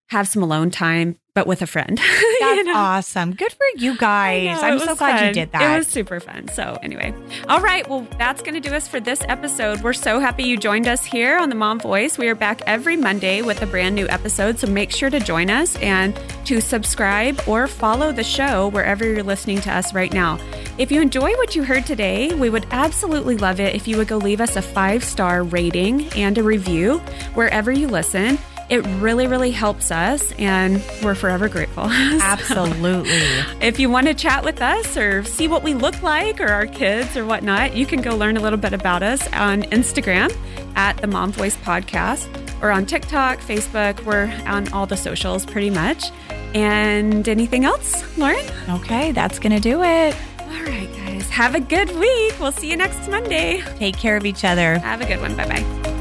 [0.08, 2.00] have some alone time, but with a friend.
[2.00, 2.74] you That's know?
[2.74, 3.34] awesome.
[3.34, 4.62] Good for you guys.
[4.62, 5.60] Know, I'm so glad you did that.
[5.60, 6.48] It was super fun.
[6.48, 7.14] So, anyway,
[7.46, 7.86] all right.
[7.86, 9.82] Well, that's going to do us for this episode.
[9.82, 12.16] We're so happy you joined us here on the Mom Voice.
[12.16, 14.58] We are back every Monday with a brand new episode.
[14.58, 19.22] So, make sure to join us and to subscribe or follow the show wherever you're
[19.22, 20.38] listening to us right now.
[20.78, 24.08] If you enjoy what you heard today, we would absolutely love it if you would
[24.08, 26.98] go leave us a five star rating and a review
[27.34, 28.38] wherever you listen.
[28.68, 31.84] It really, really helps us, and we're forever grateful.
[31.90, 33.20] Absolutely.
[33.66, 36.66] If you want to chat with us or see what we look like or our
[36.66, 40.34] kids or whatnot, you can go learn a little bit about us on Instagram
[40.76, 42.28] at the Mom Voice Podcast
[42.62, 44.04] or on TikTok, Facebook.
[44.04, 46.10] We're on all the socials pretty much.
[46.54, 48.44] And anything else, Lauren?
[48.68, 50.14] okay, that's going to do it.
[50.40, 51.28] All right, guys.
[51.30, 52.34] Have a good week.
[52.40, 53.62] We'll see you next Monday.
[53.78, 54.78] Take care of each other.
[54.78, 55.36] Have a good one.
[55.36, 55.95] Bye bye.